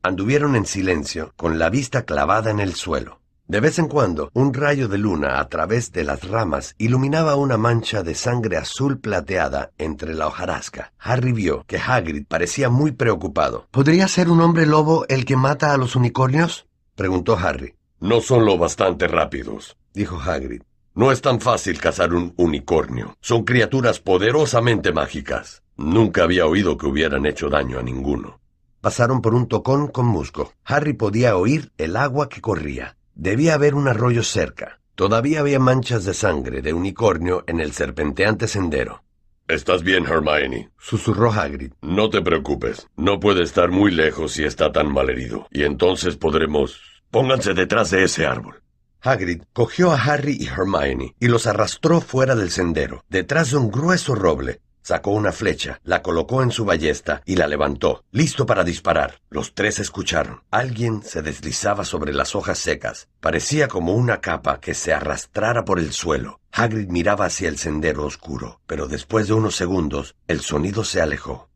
Anduvieron 0.03 0.57
en 0.57 0.65
silencio, 0.65 1.31
con 1.37 1.57
la 1.57 1.69
vista 1.69 2.03
clavada 2.03 2.51
en 2.51 2.59
el 2.59 2.75
suelo. 2.75 3.21
De 3.47 3.61
vez 3.61 3.79
en 3.79 3.87
cuando, 3.87 4.29
un 4.33 4.53
rayo 4.53 4.89
de 4.89 4.97
luna 4.97 5.39
a 5.39 5.47
través 5.47 5.93
de 5.93 6.03
las 6.03 6.27
ramas 6.27 6.75
iluminaba 6.77 7.37
una 7.37 7.55
mancha 7.55 8.03
de 8.03 8.13
sangre 8.13 8.57
azul 8.57 8.99
plateada 8.99 9.71
entre 9.77 10.15
la 10.15 10.27
hojarasca. 10.27 10.91
Harry 10.99 11.31
vio 11.31 11.63
que 11.65 11.77
Hagrid 11.77 12.25
parecía 12.27 12.69
muy 12.69 12.91
preocupado. 12.91 13.67
¿Podría 13.71 14.09
ser 14.09 14.29
un 14.29 14.41
hombre 14.41 14.65
lobo 14.65 15.05
el 15.07 15.23
que 15.23 15.37
mata 15.37 15.71
a 15.71 15.77
los 15.77 15.95
unicornios? 15.95 16.67
preguntó 16.97 17.37
Harry. 17.37 17.76
No 17.99 18.21
son 18.21 18.45
lo 18.45 18.57
bastante 18.57 19.07
rápidos, 19.07 19.75
dijo 19.93 20.19
Hagrid. 20.19 20.61
No 20.93 21.11
es 21.11 21.21
tan 21.21 21.39
fácil 21.39 21.79
cazar 21.79 22.13
un 22.13 22.33
unicornio. 22.37 23.17
Son 23.21 23.43
criaturas 23.43 23.99
poderosamente 23.99 24.91
mágicas. 24.91 25.63
Nunca 25.75 26.23
había 26.23 26.45
oído 26.45 26.77
que 26.77 26.87
hubieran 26.87 27.25
hecho 27.25 27.49
daño 27.49 27.79
a 27.79 27.83
ninguno. 27.83 28.39
Pasaron 28.81 29.21
por 29.21 29.35
un 29.35 29.47
tocón 29.47 29.87
con 29.87 30.05
musgo. 30.05 30.53
Harry 30.63 30.93
podía 30.93 31.35
oír 31.37 31.71
el 31.77 31.95
agua 31.95 32.29
que 32.29 32.41
corría. 32.41 32.97
Debía 33.15 33.55
haber 33.55 33.75
un 33.75 33.87
arroyo 33.87 34.23
cerca. 34.23 34.79
Todavía 34.95 35.41
había 35.41 35.59
manchas 35.59 36.05
de 36.05 36.13
sangre 36.13 36.61
de 36.61 36.73
unicornio 36.73 37.43
en 37.47 37.59
el 37.59 37.73
serpenteante 37.73 38.47
sendero. 38.47 39.03
¿Estás 39.47 39.81
bien, 39.83 40.05
Hermione? 40.05 40.71
susurró 40.79 41.31
Hagrid. 41.31 41.73
No 41.81 42.09
te 42.09 42.21
preocupes. 42.21 42.87
No 42.95 43.19
puede 43.19 43.43
estar 43.43 43.69
muy 43.69 43.91
lejos 43.91 44.33
si 44.33 44.43
está 44.43 44.71
tan 44.71 44.91
mal 44.91 45.09
herido. 45.09 45.47
Y 45.51 45.63
entonces 45.63 46.17
podremos... 46.17 46.81
Pónganse 47.11 47.53
detrás 47.53 47.91
de 47.91 48.03
ese 48.03 48.25
árbol. 48.25 48.61
Hagrid 49.01 49.43
cogió 49.53 49.91
a 49.91 50.01
Harry 50.01 50.37
y 50.39 50.47
Hermione 50.47 51.15
y 51.19 51.27
los 51.27 51.47
arrastró 51.47 52.01
fuera 52.01 52.35
del 52.35 52.51
sendero, 52.51 53.03
detrás 53.09 53.51
de 53.51 53.57
un 53.57 53.71
grueso 53.71 54.15
roble. 54.15 54.61
Sacó 54.81 55.11
una 55.11 55.33
flecha, 55.33 55.81
la 55.83 56.01
colocó 56.01 56.41
en 56.41 56.51
su 56.51 56.63
ballesta 56.63 57.21
y 57.25 57.35
la 57.35 57.47
levantó, 57.47 58.05
listo 58.11 58.45
para 58.45 58.63
disparar. 58.63 59.19
Los 59.29 59.53
tres 59.53 59.79
escucharon. 59.79 60.43
Alguien 60.49 61.03
se 61.03 61.21
deslizaba 61.21 61.83
sobre 61.83 62.13
las 62.13 62.35
hojas 62.35 62.57
secas. 62.57 63.09
Parecía 63.19 63.67
como 63.67 63.93
una 63.93 64.21
capa 64.21 64.61
que 64.61 64.73
se 64.73 64.93
arrastrara 64.93 65.65
por 65.65 65.79
el 65.79 65.91
suelo. 65.91 66.39
Hagrid 66.53 66.87
miraba 66.87 67.25
hacia 67.25 67.49
el 67.49 67.57
sendero 67.57 68.05
oscuro, 68.05 68.61
pero 68.65 68.87
después 68.87 69.27
de 69.27 69.33
unos 69.33 69.57
segundos 69.57 70.15
el 70.27 70.39
sonido 70.39 70.85
se 70.85 71.01
alejó. 71.01 71.49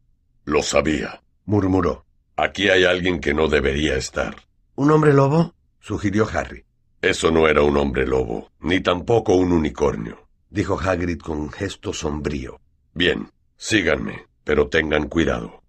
Lo 0.43 0.61
sabía, 0.61 1.21
murmuró. 1.45 2.05
Aquí 2.35 2.69
hay 2.69 2.83
alguien 2.83 3.21
que 3.21 3.33
no 3.33 3.47
debería 3.47 3.95
estar. 3.95 4.35
¿Un 4.75 4.91
hombre 4.91 5.13
lobo? 5.13 5.53
sugirió 5.79 6.27
Harry. 6.33 6.65
Eso 7.01 7.31
no 7.31 7.47
era 7.47 7.63
un 7.63 7.77
hombre 7.77 8.05
lobo, 8.05 8.51
ni 8.59 8.79
tampoco 8.79 9.33
un 9.35 9.51
unicornio, 9.51 10.27
dijo 10.49 10.79
Hagrid 10.79 11.19
con 11.19 11.49
gesto 11.51 11.93
sombrío. 11.93 12.59
Bien, 12.93 13.29
síganme, 13.57 14.27
pero 14.43 14.69
tengan 14.69 15.07
cuidado. 15.07 15.63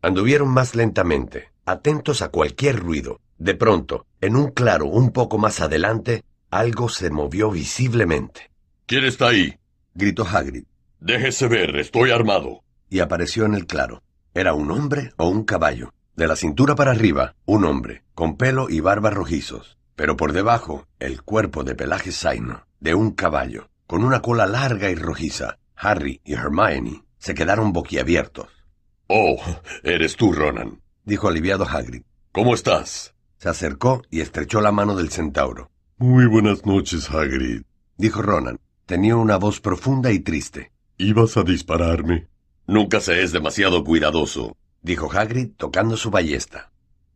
Anduvieron 0.00 0.48
más 0.48 0.74
lentamente, 0.74 1.50
atentos 1.66 2.22
a 2.22 2.30
cualquier 2.30 2.78
ruido. 2.80 3.20
De 3.36 3.54
pronto, 3.54 4.06
en 4.20 4.34
un 4.34 4.50
claro 4.50 4.86
un 4.86 5.12
poco 5.12 5.38
más 5.38 5.60
adelante, 5.60 6.24
algo 6.50 6.88
se 6.88 7.10
movió 7.10 7.50
visiblemente. 7.50 8.50
¿Quién 8.86 9.04
está 9.04 9.28
ahí? 9.28 9.56
gritó 9.94 10.24
Hagrid. 10.26 10.64
Déjese 11.00 11.46
ver, 11.48 11.76
estoy 11.76 12.10
armado. 12.10 12.62
Y 12.88 13.00
apareció 13.00 13.44
en 13.44 13.54
el 13.54 13.66
claro. 13.66 14.02
¿Era 14.34 14.54
un 14.54 14.70
hombre 14.70 15.12
o 15.16 15.28
un 15.28 15.44
caballo? 15.44 15.92
De 16.18 16.26
la 16.26 16.36
cintura 16.36 16.74
para 16.74 16.90
arriba, 16.90 17.34
un 17.46 17.64
hombre, 17.64 18.02
con 18.14 18.36
pelo 18.36 18.68
y 18.68 18.80
barba 18.80 19.08
rojizos 19.08 19.78
pero 19.98 20.16
por 20.16 20.32
debajo 20.32 20.86
el 21.00 21.22
cuerpo 21.22 21.64
de 21.64 21.74
pelaje 21.74 22.12
zaino 22.12 22.68
de 22.78 22.94
un 22.94 23.10
caballo, 23.10 23.68
con 23.88 24.04
una 24.04 24.22
cola 24.22 24.46
larga 24.46 24.90
y 24.90 24.94
rojiza. 24.94 25.58
Harry 25.74 26.20
y 26.24 26.34
Hermione 26.34 27.02
se 27.18 27.34
quedaron 27.34 27.72
boquiabiertos. 27.72 28.46
Oh, 29.08 29.40
eres 29.82 30.14
tú, 30.14 30.32
Ronan, 30.32 30.80
dijo 31.04 31.26
aliviado 31.26 31.64
Hagrid. 31.64 32.02
¿Cómo 32.30 32.54
estás? 32.54 33.12
Se 33.38 33.48
acercó 33.48 34.02
y 34.08 34.20
estrechó 34.20 34.60
la 34.60 34.70
mano 34.70 34.94
del 34.94 35.10
centauro. 35.10 35.68
Muy 35.96 36.26
buenas 36.26 36.64
noches, 36.64 37.10
Hagrid, 37.10 37.62
dijo 37.96 38.22
Ronan. 38.22 38.60
Tenía 38.86 39.16
una 39.16 39.36
voz 39.36 39.60
profunda 39.60 40.12
y 40.12 40.20
triste. 40.20 40.70
¿Ibas 40.96 41.36
a 41.36 41.42
dispararme? 41.42 42.28
Nunca 42.68 43.00
se 43.00 43.20
es 43.24 43.32
demasiado 43.32 43.82
cuidadoso, 43.82 44.56
dijo 44.82 45.10
Hagrid 45.12 45.50
tocando 45.56 45.96
su 45.96 46.10
ballesta. 46.10 46.70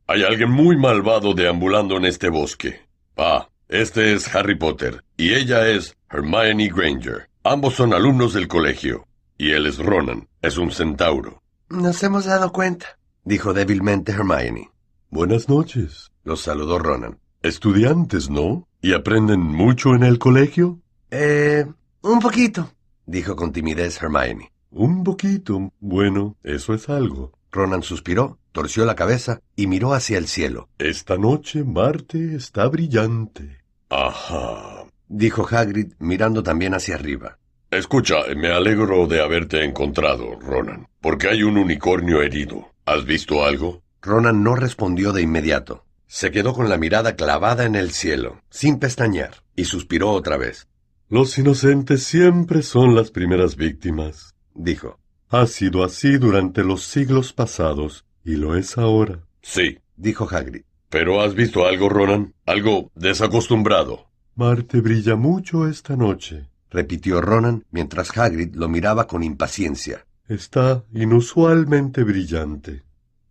Hay 0.07 0.23
alguien 0.25 0.51
muy 0.51 0.77
malvado 0.77 1.35
deambulando 1.35 1.97
en 1.97 2.05
este 2.05 2.29
bosque. 2.29 2.81
Ah, 3.17 3.49
este 3.69 4.13
es 4.13 4.35
Harry 4.35 4.57
Potter 4.57 5.05
y 5.17 5.35
ella 5.35 5.69
es 5.69 5.97
Hermione 6.11 6.69
Granger. 6.69 7.29
Ambos 7.45 7.75
son 7.75 7.95
alumnos 7.95 8.35
del 8.35 8.49
colegio. 8.49 9.07
Y 9.39 9.53
él 9.53 9.67
es 9.67 9.79
Ronan, 9.79 10.29
es 10.41 10.59
un 10.59 10.71
centauro. 10.71 11.43
Nos 11.69 12.03
hemos 12.03 12.27
dado 12.27 12.53
cuenta, 12.53 12.99
dijo 13.25 13.53
débilmente 13.53 14.13
Hermione. 14.13 14.71
Buenas 15.11 15.49
noches, 15.49 16.13
los 16.25 16.43
saludó 16.43 16.79
Ronan. 16.79 17.19
Estudiantes, 17.43 18.31
¿no? 18.31 18.69
¿Y 18.81 18.93
aprenden 18.93 19.41
mucho 19.41 19.95
en 19.95 20.05
el 20.05 20.19
colegio? 20.19 20.81
Eh, 21.11 21.65
un 22.03 22.21
poquito, 22.21 22.71
dijo 23.07 23.35
con 23.35 23.53
timidez 23.53 24.01
Hermione. 24.03 24.53
Un 24.71 25.03
poquito. 25.03 25.73
Bueno, 25.81 26.37
eso 26.43 26.73
es 26.75 26.89
algo. 26.89 27.33
Ronan 27.53 27.83
suspiró, 27.83 28.39
torció 28.51 28.87
la 28.87 28.95
cabeza 28.95 29.41
y 29.55 29.67
miró 29.67 29.93
hacia 29.93 30.17
el 30.17 30.27
cielo. 30.27 30.71
Esta 30.79 31.19
noche 31.19 31.63
Marte 31.63 32.35
está 32.35 32.67
brillante. 32.67 33.59
Ajá. 33.91 34.87
dijo 35.07 35.47
Hagrid 35.49 35.93
mirando 35.99 36.43
también 36.43 36.73
hacia 36.73 36.95
arriba. 36.95 37.39
Escucha, 37.71 38.17
me 38.37 38.49
alegro 38.49 39.07
de 39.07 39.23
haberte 39.23 39.65
encontrado, 39.65 40.39
Ronan, 40.41 40.89
porque 41.01 41.29
hay 41.29 41.43
un 41.43 41.59
unicornio 41.59 42.23
herido. 42.23 42.73
¿Has 42.87 43.05
visto 43.05 43.45
algo? 43.45 43.83
Ronan 44.01 44.43
no 44.43 44.55
respondió 44.55 45.13
de 45.13 45.23
inmediato. 45.23 45.85
Se 46.07 46.31
quedó 46.31 46.55
con 46.55 46.69
la 46.69 46.77
mirada 46.77 47.17
clavada 47.17 47.65
en 47.65 47.75
el 47.75 47.93
cielo, 47.93 48.41
sin 48.51 48.79
pestañear, 48.79 49.43
y 49.57 49.65
suspiró 49.65 50.11
otra 50.11 50.37
vez. 50.37 50.69
Los 51.09 51.37
inocentes 51.39 52.03
siempre 52.03 52.63
son 52.63 52.95
las 52.95 53.11
primeras 53.11 53.57
víctimas, 53.57 54.35
dijo. 54.55 54.99
Ha 55.33 55.47
sido 55.47 55.83
así 55.83 56.19
durante 56.19 56.63
los 56.63 56.83
siglos 56.83 57.33
pasados, 57.33 58.05
y 58.23 58.37
lo 58.37 58.55
es 58.55 58.77
ahora. 58.77 59.21
Sí, 59.41 59.79
dijo 59.97 60.29
Hagrid. 60.31 60.65
¿Pero 60.91 61.23
has 61.23 61.35
visto 61.35 61.65
algo, 61.67 61.89
Ronan? 61.89 62.35
Algo 62.45 62.91
desacostumbrado. 62.95 64.11
Marte 64.35 64.83
brilla 64.83 65.17
mucho 65.17 65.67
esta 65.67 65.97
noche, 65.97 66.51
repitió 66.69 67.23
Ronan 67.23 67.65
mientras 67.71 68.15
Hagrid 68.15 68.55
lo 68.55 68.69
miraba 68.69 69.07
con 69.07 69.23
impaciencia. 69.23 70.05
Está 70.29 70.85
inusualmente 70.93 72.05
brillante. 72.05 72.83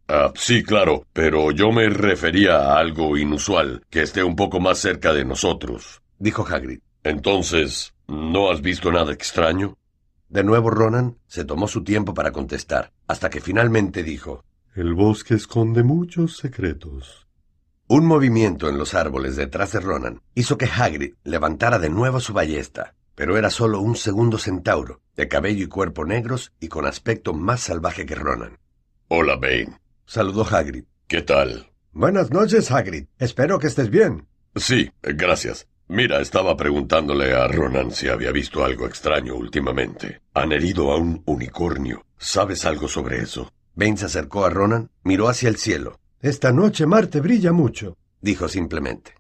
Ah, 0.08 0.34
sí, 0.34 0.64
claro, 0.64 1.06
pero 1.14 1.52
yo 1.52 1.72
me 1.72 1.88
refería 1.88 2.56
a 2.58 2.80
algo 2.80 3.16
inusual, 3.16 3.84
que 3.92 4.02
esté 4.02 4.24
un 4.24 4.36
poco 4.36 4.60
más 4.60 4.80
cerca 4.80 5.14
de 5.14 5.24
nosotros, 5.24 6.02
dijo 6.18 6.48
Hagrid. 6.50 6.80
Entonces, 7.04 7.94
¿no 8.08 8.50
has 8.50 8.62
visto 8.62 8.92
nada 8.92 9.14
extraño? 9.14 9.78
De 10.32 10.46
nuevo 10.46 10.70
Ronan 10.70 11.18
se 11.28 11.44
tomó 11.44 11.68
su 11.68 11.84
tiempo 11.84 12.14
para 12.14 12.32
contestar, 12.32 12.94
hasta 13.06 13.30
que 13.30 13.42
finalmente 13.42 14.02
dijo 14.02 14.46
El 14.74 14.94
bosque 14.94 15.34
esconde 15.34 15.84
muchos 15.84 16.38
secretos. 16.38 17.28
Un 17.88 18.06
movimiento 18.06 18.70
en 18.70 18.78
los 18.78 18.94
árboles 18.94 19.36
detrás 19.36 19.74
de 19.74 19.82
Ronan 19.82 20.22
hizo 20.34 20.58
que 20.58 20.68
Hagrid 20.74 21.16
levantara 21.26 21.80
de 21.80 21.90
nuevo 21.90 22.22
su 22.22 22.32
ballesta, 22.32 22.96
pero 23.14 23.36
era 23.36 23.50
solo 23.50 23.82
un 23.82 23.98
segundo 23.98 24.38
centauro, 24.38 25.02
de 25.18 25.28
cabello 25.28 25.66
y 25.66 25.68
cuerpo 25.68 26.06
negros 26.06 26.54
y 26.62 26.70
con 26.70 26.86
aspecto 26.86 27.34
más 27.34 27.60
salvaje 27.60 28.06
que 28.06 28.16
Ronan. 28.16 28.58
Hola, 29.10 29.36
Bane. 29.36 29.82
Saludó 30.06 30.48
Hagrid. 30.50 30.86
¿Qué 31.08 31.24
tal? 31.24 31.70
Buenas 31.92 32.32
noches, 32.32 32.72
Hagrid. 32.72 33.08
Espero 33.20 33.60
que 33.60 33.68
estés 33.68 33.90
bien. 33.90 34.30
Sí, 34.56 34.92
gracias. 35.02 35.68
Mira, 35.92 36.22
estaba 36.22 36.56
preguntándole 36.56 37.34
a 37.34 37.50
Ronan 37.50 37.92
si 37.92 38.08
había 38.08 38.32
visto 38.32 38.64
algo 38.64 38.88
extraño 38.88 39.36
últimamente. 39.36 40.22
Han 40.34 40.54
herido 40.54 40.90
a 40.94 40.96
un 40.96 41.22
unicornio. 41.26 42.06
¿Sabes 42.18 42.64
algo 42.64 42.88
sobre 42.88 43.20
eso? 43.22 43.52
Bane 43.76 43.98
se 43.98 44.06
acercó 44.06 44.46
a 44.46 44.50
Ronan, 44.50 44.90
miró 45.04 45.28
hacia 45.28 45.50
el 45.50 45.58
cielo. 45.58 46.00
Esta 46.22 46.54
noche 46.54 46.86
Marte 46.86 47.20
brilla 47.20 47.52
mucho, 47.52 47.98
dijo 48.22 48.48
simplemente. 48.48 49.16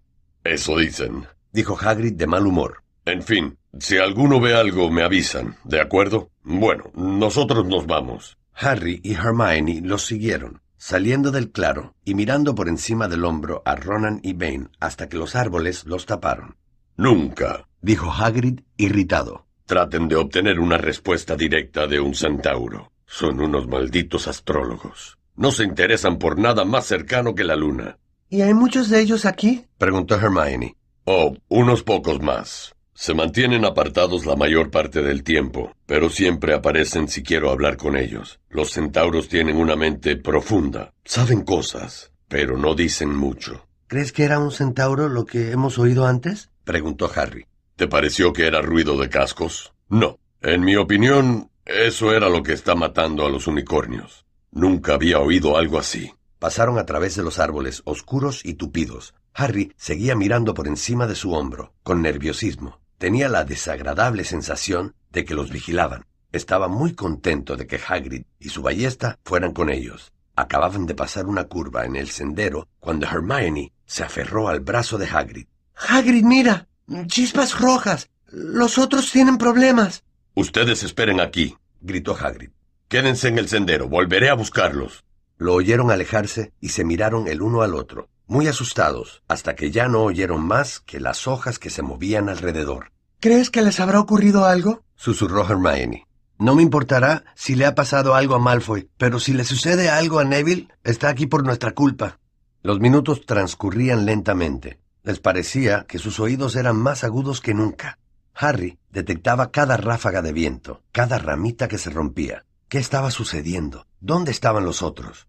Eso 0.45 0.77
dicen, 0.77 1.27
dijo 1.51 1.77
Hagrid 1.77 2.13
de 2.13 2.27
mal 2.27 2.47
humor. 2.47 2.83
En 3.03 3.21
fin, 3.21 3.57
si 3.77 3.97
alguno 3.97 4.39
ve 4.39 4.53
algo 4.53 4.89
me 4.89 5.03
avisan, 5.03 5.57
¿de 5.65 5.81
acuerdo? 5.81 6.29
Bueno, 6.41 6.85
nosotros 6.95 7.65
nos 7.65 7.85
vamos. 7.85 8.37
Harry 8.53 9.01
y 9.03 9.15
Hermione 9.15 9.81
los 9.81 10.05
siguieron 10.05 10.61
saliendo 10.81 11.29
del 11.29 11.51
claro 11.51 11.93
y 12.03 12.15
mirando 12.15 12.55
por 12.55 12.67
encima 12.67 13.07
del 13.07 13.23
hombro 13.23 13.61
a 13.65 13.75
Ronan 13.75 14.19
y 14.23 14.33
Bane 14.33 14.69
hasta 14.79 15.07
que 15.09 15.15
los 15.15 15.35
árboles 15.35 15.85
los 15.85 16.07
taparon. 16.07 16.55
Nunca, 17.01 17.67
dijo 17.81 18.11
Hagrid 18.11 18.59
irritado. 18.77 19.47
Traten 19.65 20.07
de 20.07 20.17
obtener 20.17 20.59
una 20.59 20.77
respuesta 20.77 21.35
directa 21.35 21.87
de 21.87 21.99
un 21.99 22.13
centauro. 22.13 22.91
Son 23.07 23.41
unos 23.41 23.67
malditos 23.67 24.27
astrólogos. 24.27 25.17
No 25.35 25.49
se 25.49 25.63
interesan 25.63 26.19
por 26.19 26.37
nada 26.37 26.63
más 26.63 26.85
cercano 26.85 27.33
que 27.33 27.43
la 27.43 27.55
luna. 27.55 27.97
¿Y 28.29 28.41
hay 28.41 28.53
muchos 28.53 28.87
de 28.91 28.99
ellos 28.99 29.25
aquí? 29.25 29.65
preguntó 29.79 30.13
Hermione. 30.13 30.75
Oh, 31.05 31.33
unos 31.47 31.81
pocos 31.81 32.21
más. 32.21 32.75
Se 32.93 33.15
mantienen 33.15 33.65
apartados 33.65 34.27
la 34.27 34.35
mayor 34.35 34.69
parte 34.69 35.01
del 35.01 35.23
tiempo, 35.23 35.71
pero 35.87 36.07
siempre 36.11 36.53
aparecen 36.53 37.07
si 37.07 37.23
quiero 37.23 37.49
hablar 37.49 37.77
con 37.77 37.97
ellos. 37.97 38.39
Los 38.47 38.73
centauros 38.73 39.27
tienen 39.27 39.57
una 39.57 39.75
mente 39.75 40.17
profunda, 40.17 40.93
saben 41.03 41.41
cosas, 41.41 42.11
pero 42.27 42.57
no 42.57 42.75
dicen 42.75 43.09
mucho. 43.09 43.65
¿Crees 43.87 44.11
que 44.13 44.23
era 44.23 44.37
un 44.37 44.51
centauro 44.51 45.09
lo 45.09 45.25
que 45.25 45.49
hemos 45.49 45.79
oído 45.79 46.05
antes? 46.05 46.50
Preguntó 46.71 47.11
Harry. 47.13 47.45
¿Te 47.75 47.89
pareció 47.89 48.31
que 48.31 48.47
era 48.47 48.61
ruido 48.61 48.97
de 48.97 49.09
cascos? 49.09 49.73
No. 49.89 50.19
En 50.39 50.61
mi 50.61 50.77
opinión, 50.77 51.51
eso 51.65 52.13
era 52.13 52.29
lo 52.29 52.43
que 52.43 52.53
está 52.53 52.75
matando 52.75 53.25
a 53.25 53.29
los 53.29 53.45
unicornios. 53.45 54.25
Nunca 54.51 54.93
había 54.93 55.19
oído 55.19 55.57
algo 55.57 55.77
así. 55.77 56.13
Pasaron 56.39 56.77
a 56.77 56.85
través 56.85 57.17
de 57.17 57.23
los 57.23 57.39
árboles 57.39 57.81
oscuros 57.83 58.45
y 58.45 58.53
tupidos. 58.53 59.13
Harry 59.33 59.73
seguía 59.75 60.15
mirando 60.15 60.53
por 60.53 60.65
encima 60.69 61.07
de 61.07 61.15
su 61.15 61.33
hombro, 61.33 61.73
con 61.83 62.01
nerviosismo. 62.01 62.79
Tenía 62.97 63.27
la 63.27 63.43
desagradable 63.43 64.23
sensación 64.23 64.95
de 65.11 65.25
que 65.25 65.35
los 65.35 65.51
vigilaban. 65.51 66.05
Estaba 66.31 66.69
muy 66.69 66.93
contento 66.93 67.57
de 67.57 67.67
que 67.67 67.81
Hagrid 67.85 68.23
y 68.39 68.47
su 68.47 68.61
ballesta 68.61 69.19
fueran 69.25 69.51
con 69.51 69.69
ellos. 69.69 70.13
Acababan 70.37 70.85
de 70.85 70.95
pasar 70.95 71.25
una 71.25 71.43
curva 71.49 71.83
en 71.83 71.97
el 71.97 72.09
sendero 72.09 72.69
cuando 72.79 73.07
Hermione 73.07 73.73
se 73.85 74.03
aferró 74.03 74.47
al 74.47 74.61
brazo 74.61 74.97
de 74.97 75.07
Hagrid. 75.07 75.47
Hagrid, 75.75 76.23
mira. 76.23 76.67
Chispas 77.07 77.59
rojas. 77.59 78.09
Los 78.27 78.77
otros 78.77 79.11
tienen 79.11 79.37
problemas. 79.37 80.03
Ustedes 80.35 80.83
esperen 80.83 81.19
aquí, 81.19 81.55
gritó 81.81 82.15
Hagrid. 82.15 82.49
Quédense 82.87 83.27
en 83.27 83.37
el 83.37 83.47
sendero, 83.47 83.87
volveré 83.87 84.29
a 84.29 84.33
buscarlos. 84.33 85.03
Lo 85.37 85.53
oyeron 85.53 85.91
alejarse 85.91 86.53
y 86.59 86.69
se 86.69 86.83
miraron 86.83 87.27
el 87.27 87.41
uno 87.41 87.61
al 87.61 87.73
otro, 87.73 88.09
muy 88.27 88.47
asustados, 88.47 89.23
hasta 89.27 89.55
que 89.55 89.71
ya 89.71 89.87
no 89.87 90.03
oyeron 90.03 90.45
más 90.45 90.79
que 90.81 90.99
las 90.99 91.27
hojas 91.27 91.57
que 91.57 91.69
se 91.69 91.81
movían 91.81 92.29
alrededor. 92.29 92.91
¿Crees 93.19 93.49
que 93.49 93.61
les 93.61 93.79
habrá 93.79 93.99
ocurrido 93.99 94.45
algo? 94.45 94.83
susurró 94.95 95.45
Hermione. 95.49 96.07
No 96.37 96.55
me 96.55 96.63
importará 96.63 97.23
si 97.35 97.55
le 97.55 97.65
ha 97.65 97.75
pasado 97.75 98.15
algo 98.15 98.35
a 98.35 98.39
Malfoy, 98.39 98.89
pero 98.97 99.19
si 99.19 99.33
le 99.33 99.43
sucede 99.43 99.89
algo 99.89 100.19
a 100.19 100.23
Neville, 100.23 100.69
está 100.83 101.09
aquí 101.09 101.27
por 101.27 101.43
nuestra 101.45 101.71
culpa. 101.71 102.19
Los 102.63 102.79
minutos 102.79 103.25
transcurrían 103.25 104.05
lentamente. 104.05 104.79
Les 105.03 105.19
parecía 105.19 105.85
que 105.87 105.97
sus 105.97 106.19
oídos 106.19 106.55
eran 106.55 106.77
más 106.77 107.03
agudos 107.03 107.41
que 107.41 107.53
nunca. 107.53 107.97
Harry 108.35 108.77
detectaba 108.91 109.51
cada 109.51 109.77
ráfaga 109.77 110.21
de 110.21 110.31
viento, 110.31 110.83
cada 110.91 111.17
ramita 111.17 111.67
que 111.67 111.77
se 111.77 111.89
rompía. 111.89 112.45
¿Qué 112.69 112.77
estaba 112.77 113.11
sucediendo? 113.11 113.87
¿Dónde 113.99 114.31
estaban 114.31 114.63
los 114.63 114.81
otros? 114.81 115.27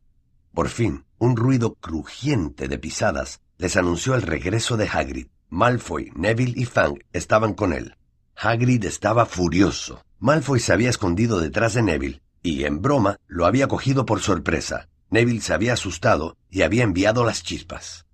Por 0.52 0.68
fin, 0.68 1.04
un 1.18 1.36
ruido 1.36 1.74
crujiente 1.74 2.68
de 2.68 2.78
pisadas 2.78 3.40
les 3.56 3.76
anunció 3.76 4.14
el 4.14 4.22
regreso 4.22 4.76
de 4.76 4.88
Hagrid. 4.88 5.28
Malfoy, 5.48 6.12
Neville 6.14 6.54
y 6.56 6.66
Fang 6.66 6.98
estaban 7.12 7.54
con 7.54 7.72
él. 7.72 7.96
Hagrid 8.36 8.84
estaba 8.84 9.26
furioso. 9.26 10.04
Malfoy 10.18 10.60
se 10.60 10.72
había 10.72 10.90
escondido 10.90 11.40
detrás 11.40 11.74
de 11.74 11.82
Neville 11.82 12.22
y, 12.42 12.64
en 12.64 12.82
broma, 12.82 13.16
lo 13.26 13.46
había 13.46 13.68
cogido 13.68 14.04
por 14.04 14.20
sorpresa. 14.20 14.88
Neville 15.10 15.40
se 15.40 15.54
había 15.54 15.74
asustado 15.74 16.36
y 16.50 16.62
había 16.62 16.84
enviado 16.84 17.24
las 17.24 17.42
chispas. 17.42 18.06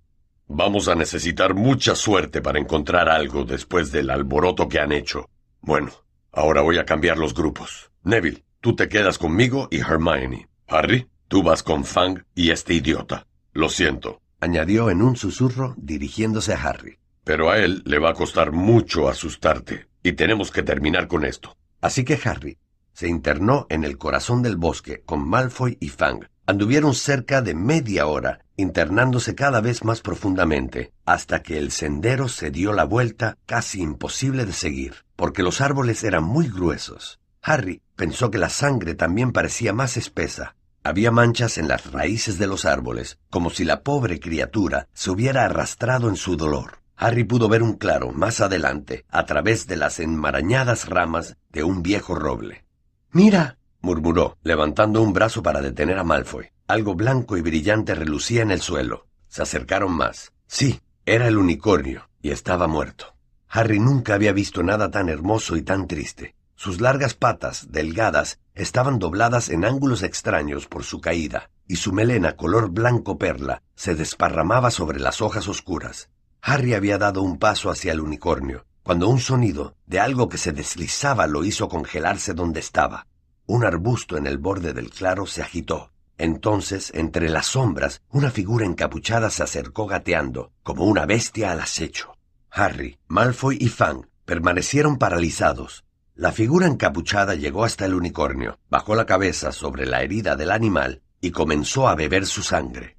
Vamos 0.51 0.87
a 0.87 0.95
necesitar 0.95 1.53
mucha 1.53 1.93
suerte 1.95 2.41
para 2.41 2.57
encontrar 2.57 3.07
algo 3.07 3.45
después 3.45 3.91
del 3.91 4.09
alboroto 4.09 4.67
que 4.67 4.79
han 4.79 4.91
hecho. 4.91 5.29
Bueno, 5.61 5.91
ahora 6.31 6.61
voy 6.61 6.79
a 6.79 6.85
cambiar 6.85 7.19
los 7.19 7.35
grupos. 7.35 7.91
Neville, 8.03 8.43
tú 8.59 8.75
te 8.75 8.89
quedas 8.89 9.19
conmigo 9.19 9.67
y 9.69 9.77
Hermione. 9.81 10.49
Harry, 10.67 11.07
tú 11.27 11.43
vas 11.43 11.61
con 11.61 11.85
Fang 11.85 12.23
y 12.33 12.49
este 12.49 12.73
idiota. 12.73 13.27
Lo 13.53 13.69
siento, 13.69 14.21
añadió 14.39 14.89
en 14.89 15.03
un 15.03 15.15
susurro 15.17 15.75
dirigiéndose 15.77 16.53
a 16.53 16.63
Harry. 16.63 16.97
Pero 17.23 17.51
a 17.51 17.59
él 17.59 17.83
le 17.85 17.99
va 17.99 18.09
a 18.09 18.15
costar 18.15 18.51
mucho 18.51 19.07
asustarte, 19.07 19.87
y 20.01 20.13
tenemos 20.13 20.49
que 20.49 20.63
terminar 20.63 21.07
con 21.07 21.25
esto. 21.25 21.55
Así 21.79 22.03
que 22.03 22.19
Harry 22.25 22.57
se 22.91 23.07
internó 23.07 23.67
en 23.69 23.83
el 23.83 23.99
corazón 23.99 24.41
del 24.41 24.57
bosque 24.57 25.03
con 25.05 25.29
Malfoy 25.29 25.77
y 25.79 25.89
Fang. 25.89 26.27
Anduvieron 26.47 26.95
cerca 26.95 27.43
de 27.43 27.53
media 27.53 28.07
hora 28.07 28.39
internándose 28.59 29.35
cada 29.35 29.61
vez 29.61 29.83
más 29.83 30.01
profundamente, 30.01 30.91
hasta 31.05 31.41
que 31.41 31.57
el 31.57 31.71
sendero 31.71 32.27
se 32.27 32.51
dio 32.51 32.73
la 32.73 32.83
vuelta 32.83 33.37
casi 33.45 33.81
imposible 33.81 34.45
de 34.45 34.53
seguir, 34.53 35.05
porque 35.15 35.43
los 35.43 35.61
árboles 35.61 36.03
eran 36.03 36.23
muy 36.23 36.47
gruesos. 36.47 37.19
Harry 37.41 37.81
pensó 37.95 38.29
que 38.31 38.37
la 38.37 38.49
sangre 38.49 38.95
también 38.95 39.31
parecía 39.31 39.71
más 39.71 39.97
espesa. 39.97 40.55
Había 40.83 41.11
manchas 41.11 41.57
en 41.57 41.67
las 41.67 41.91
raíces 41.91 42.37
de 42.37 42.47
los 42.47 42.65
árboles, 42.65 43.17
como 43.29 43.49
si 43.49 43.63
la 43.63 43.81
pobre 43.81 44.19
criatura 44.19 44.87
se 44.93 45.09
hubiera 45.09 45.45
arrastrado 45.45 46.09
en 46.09 46.15
su 46.15 46.35
dolor. 46.35 46.79
Harry 46.95 47.23
pudo 47.23 47.47
ver 47.47 47.63
un 47.63 47.75
claro 47.75 48.11
más 48.11 48.41
adelante, 48.41 49.05
a 49.09 49.25
través 49.25 49.67
de 49.67 49.77
las 49.77 49.99
enmarañadas 49.99 50.89
ramas 50.89 51.37
de 51.49 51.63
un 51.63 51.81
viejo 51.81 52.13
roble. 52.13 52.65
Mira, 53.11 53.57
murmuró, 53.79 54.37
levantando 54.43 55.01
un 55.01 55.13
brazo 55.13 55.41
para 55.41 55.61
detener 55.61 55.97
a 55.97 56.03
Malfoy. 56.03 56.49
Algo 56.69 56.93
blanco 56.93 57.35
y 57.35 57.41
brillante 57.41 57.95
relucía 57.95 58.43
en 58.43 58.51
el 58.51 58.61
suelo. 58.61 59.07
Se 59.27 59.41
acercaron 59.41 59.91
más. 59.91 60.33
Sí, 60.45 60.81
era 61.03 61.27
el 61.27 61.39
unicornio, 61.39 62.11
y 62.21 62.29
estaba 62.29 62.67
muerto. 62.67 63.15
Harry 63.47 63.79
nunca 63.79 64.13
había 64.13 64.33
visto 64.33 64.61
nada 64.61 64.91
tan 64.91 65.09
hermoso 65.09 65.55
y 65.55 65.63
tan 65.63 65.87
triste. 65.87 66.35
Sus 66.55 66.79
largas 66.79 67.15
patas, 67.15 67.71
delgadas, 67.71 68.37
estaban 68.53 68.99
dobladas 68.99 69.49
en 69.49 69.65
ángulos 69.65 70.03
extraños 70.03 70.67
por 70.67 70.83
su 70.83 71.01
caída, 71.01 71.49
y 71.67 71.77
su 71.77 71.91
melena 71.91 72.35
color 72.35 72.69
blanco 72.69 73.17
perla 73.17 73.63
se 73.73 73.95
desparramaba 73.95 74.69
sobre 74.69 74.99
las 74.99 75.23
hojas 75.23 75.47
oscuras. 75.47 76.11
Harry 76.39 76.75
había 76.75 76.99
dado 76.99 77.23
un 77.23 77.39
paso 77.39 77.71
hacia 77.71 77.93
el 77.93 77.99
unicornio, 77.99 78.67
cuando 78.83 79.09
un 79.09 79.19
sonido 79.19 79.75
de 79.87 80.01
algo 80.01 80.29
que 80.29 80.37
se 80.37 80.51
deslizaba 80.51 81.25
lo 81.25 81.43
hizo 81.43 81.67
congelarse 81.67 82.35
donde 82.35 82.59
estaba. 82.59 83.07
Un 83.47 83.65
arbusto 83.65 84.17
en 84.17 84.27
el 84.27 84.37
borde 84.37 84.73
del 84.73 84.91
claro 84.91 85.25
se 85.25 85.41
agitó, 85.41 85.89
entonces, 86.19 86.91
entre 86.93 87.29
las 87.29 87.47
sombras, 87.47 88.01
una 88.09 88.29
figura 88.29 88.65
encapuchada 88.65 89.29
se 89.29 89.41
acercó 89.41 89.87
gateando, 89.87 90.51
como 90.63 90.83
una 90.83 91.05
bestia 91.05 91.53
al 91.53 91.61
acecho. 91.61 92.13
Harry, 92.51 92.99
Malfoy 93.07 93.57
y 93.59 93.69
Fang 93.69 94.05
permanecieron 94.25 94.97
paralizados. 94.97 95.85
La 96.15 96.33
figura 96.33 96.67
encapuchada 96.67 97.35
llegó 97.35 97.63
hasta 97.63 97.85
el 97.85 97.93
unicornio, 97.93 98.59
bajó 98.69 98.95
la 98.95 99.05
cabeza 99.05 99.53
sobre 99.53 99.85
la 99.85 100.03
herida 100.03 100.35
del 100.35 100.51
animal 100.51 101.01
y 101.21 101.31
comenzó 101.31 101.87
a 101.87 101.95
beber 101.95 102.25
su 102.25 102.43
sangre. 102.43 102.97